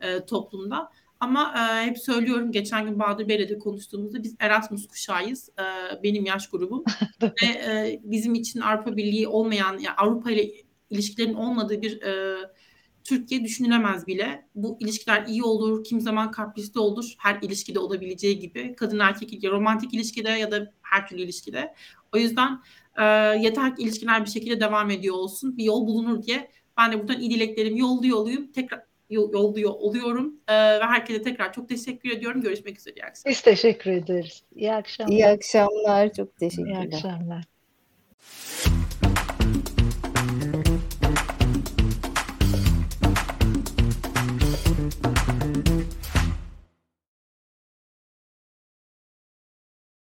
[0.00, 0.90] e, toplumda.
[1.20, 5.48] Ama e, hep söylüyorum geçen gün Bahadır Bey'le de konuştuğumuzda biz Erasmus kuşağıyız.
[5.48, 5.64] E,
[6.02, 6.84] benim yaş grubum.
[7.22, 10.50] Ve e, bizim için Avrupa Birliği olmayan, yani Avrupa ile
[10.90, 12.38] ilişkilerin olmadığı bir e,
[13.04, 14.48] Türkiye düşünülemez bile.
[14.54, 17.14] Bu ilişkiler iyi olur, kim zaman kaprisli olur.
[17.18, 18.74] Her ilişkide olabileceği gibi.
[18.76, 21.74] Kadın erkek ilişki, romantik ilişkide ya da her türlü ilişkide.
[22.14, 22.62] O yüzden
[22.98, 23.04] e,
[23.42, 25.56] yeter ki ilişkiler bir şekilde devam ediyor olsun.
[25.56, 28.52] Bir yol bulunur diye ben de buradan iyi dileklerimi yolluyor olayım.
[28.52, 30.34] Tekrar yolluyor oluyorum.
[30.48, 32.42] E, ve herkese tekrar çok teşekkür ediyorum.
[32.42, 32.94] Görüşmek üzere.
[32.94, 33.30] İyi akşamlar.
[33.32, 34.42] Biz teşekkür ederiz.
[34.54, 35.12] İyi akşamlar.
[35.12, 36.12] İyi akşamlar.
[36.12, 36.86] Çok İyi teşekkürler.
[36.92, 37.44] akşamlar.